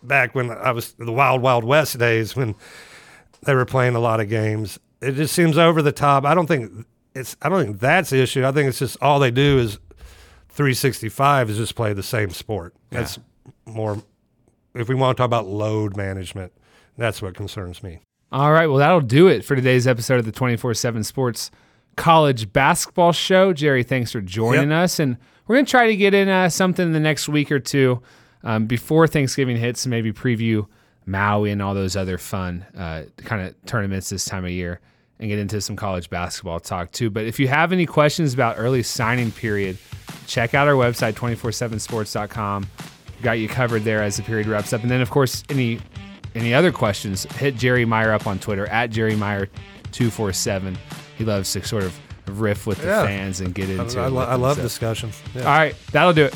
back 0.03 0.35
when 0.35 0.51
I 0.51 0.71
was 0.71 0.93
the 0.93 1.11
Wild 1.11 1.41
Wild 1.41 1.63
West 1.63 1.97
days 1.97 2.35
when 2.35 2.55
they 3.43 3.53
were 3.53 3.65
playing 3.65 3.95
a 3.95 3.99
lot 3.99 4.19
of 4.19 4.29
games. 4.29 4.79
It 5.01 5.13
just 5.13 5.33
seems 5.33 5.57
over 5.57 5.81
the 5.81 5.91
top. 5.91 6.25
I 6.25 6.33
don't 6.33 6.47
think 6.47 6.85
it's. 7.15 7.35
I 7.41 7.49
don't 7.49 7.63
think 7.63 7.79
that's 7.79 8.09
the 8.09 8.21
issue. 8.21 8.45
I 8.45 8.51
think 8.51 8.69
it's 8.69 8.79
just 8.79 8.97
all 9.01 9.19
they 9.19 9.31
do 9.31 9.59
is 9.59 9.79
365 10.49 11.49
is 11.49 11.57
just 11.57 11.75
play 11.75 11.93
the 11.93 12.03
same 12.03 12.29
sport. 12.31 12.75
That's 12.89 13.17
more. 13.65 14.01
If 14.75 14.89
we 14.89 14.95
want 14.95 15.17
to 15.17 15.21
talk 15.21 15.25
about 15.25 15.47
load 15.47 15.97
management, 15.97 16.53
that's 16.99 17.21
what 17.21 17.33
concerns 17.35 17.81
me. 17.81 17.99
All 18.31 18.51
right, 18.51 18.67
well, 18.67 18.77
that'll 18.77 19.01
do 19.01 19.27
it 19.27 19.43
for 19.43 19.55
today's 19.55 19.87
episode 19.87 20.19
of 20.19 20.25
the 20.25 20.31
24 20.31 20.75
7 20.75 21.03
Sports 21.03 21.49
College 21.95 22.53
Basketball 22.53 23.11
Show. 23.11 23.53
Jerry, 23.53 23.83
thanks 23.83 24.11
for 24.11 24.21
joining 24.21 24.71
us. 24.71 24.99
And 24.99 25.17
we're 25.47 25.55
going 25.55 25.65
to 25.65 25.71
try 25.71 25.87
to 25.87 25.95
get 25.95 26.13
in 26.13 26.29
uh, 26.29 26.49
something 26.49 26.85
in 26.85 26.93
the 26.93 26.99
next 26.99 27.27
week 27.27 27.51
or 27.51 27.59
two 27.59 28.01
um, 28.43 28.67
before 28.67 29.07
Thanksgiving 29.07 29.57
hits, 29.57 29.85
and 29.85 29.89
maybe 29.89 30.13
preview 30.13 30.67
Maui 31.05 31.49
and 31.49 31.61
all 31.61 31.73
those 31.73 31.95
other 31.95 32.17
fun 32.19 32.65
uh, 32.77 33.03
kind 33.17 33.47
of 33.47 33.55
tournaments 33.65 34.09
this 34.09 34.25
time 34.25 34.45
of 34.45 34.51
year 34.51 34.79
and 35.19 35.27
get 35.27 35.39
into 35.39 35.59
some 35.59 35.75
college 35.75 36.09
basketball 36.09 36.59
talk 36.59 36.91
too. 36.91 37.09
But 37.09 37.25
if 37.25 37.39
you 37.39 37.47
have 37.47 37.71
any 37.73 37.85
questions 37.85 38.33
about 38.33 38.55
early 38.57 38.83
signing 38.83 39.31
period, 39.31 39.77
check 40.27 40.53
out 40.53 40.67
our 40.67 40.75
website, 40.75 41.13
247sports.com. 41.13 42.67
We 43.17 43.23
got 43.23 43.33
you 43.33 43.49
covered 43.49 43.83
there 43.83 44.01
as 44.01 44.17
the 44.17 44.23
period 44.23 44.47
wraps 44.47 44.71
up. 44.71 44.81
And 44.81 44.89
then, 44.91 45.01
of 45.01 45.09
course, 45.09 45.43
any 45.49 45.79
any 46.35 46.53
other 46.53 46.71
questions, 46.71 47.23
hit 47.35 47.55
Jerry 47.55 47.85
Meyer 47.85 48.11
up 48.11 48.27
on 48.27 48.39
Twitter 48.39 48.65
at 48.67 48.89
Jerry 48.91 49.15
Meyer247. 49.15 50.77
He 51.17 51.25
loves 51.25 51.51
to 51.53 51.65
sort 51.65 51.83
of 51.83 51.93
riff 52.39 52.67
with 52.67 52.79
the 52.81 52.87
Yeah. 52.87 53.05
fans 53.05 53.41
and 53.41 53.53
get 53.53 53.69
into 53.69 53.99
I, 53.99 54.07
it. 54.07 54.13
I 54.13 54.35
love 54.35 54.57
so. 54.57 54.61
discussion. 54.63 55.11
Yeah. 55.35 55.41
All 55.41 55.47
right, 55.57 55.75
that'll 55.91 56.13
do 56.13 56.25
it. 56.25 56.35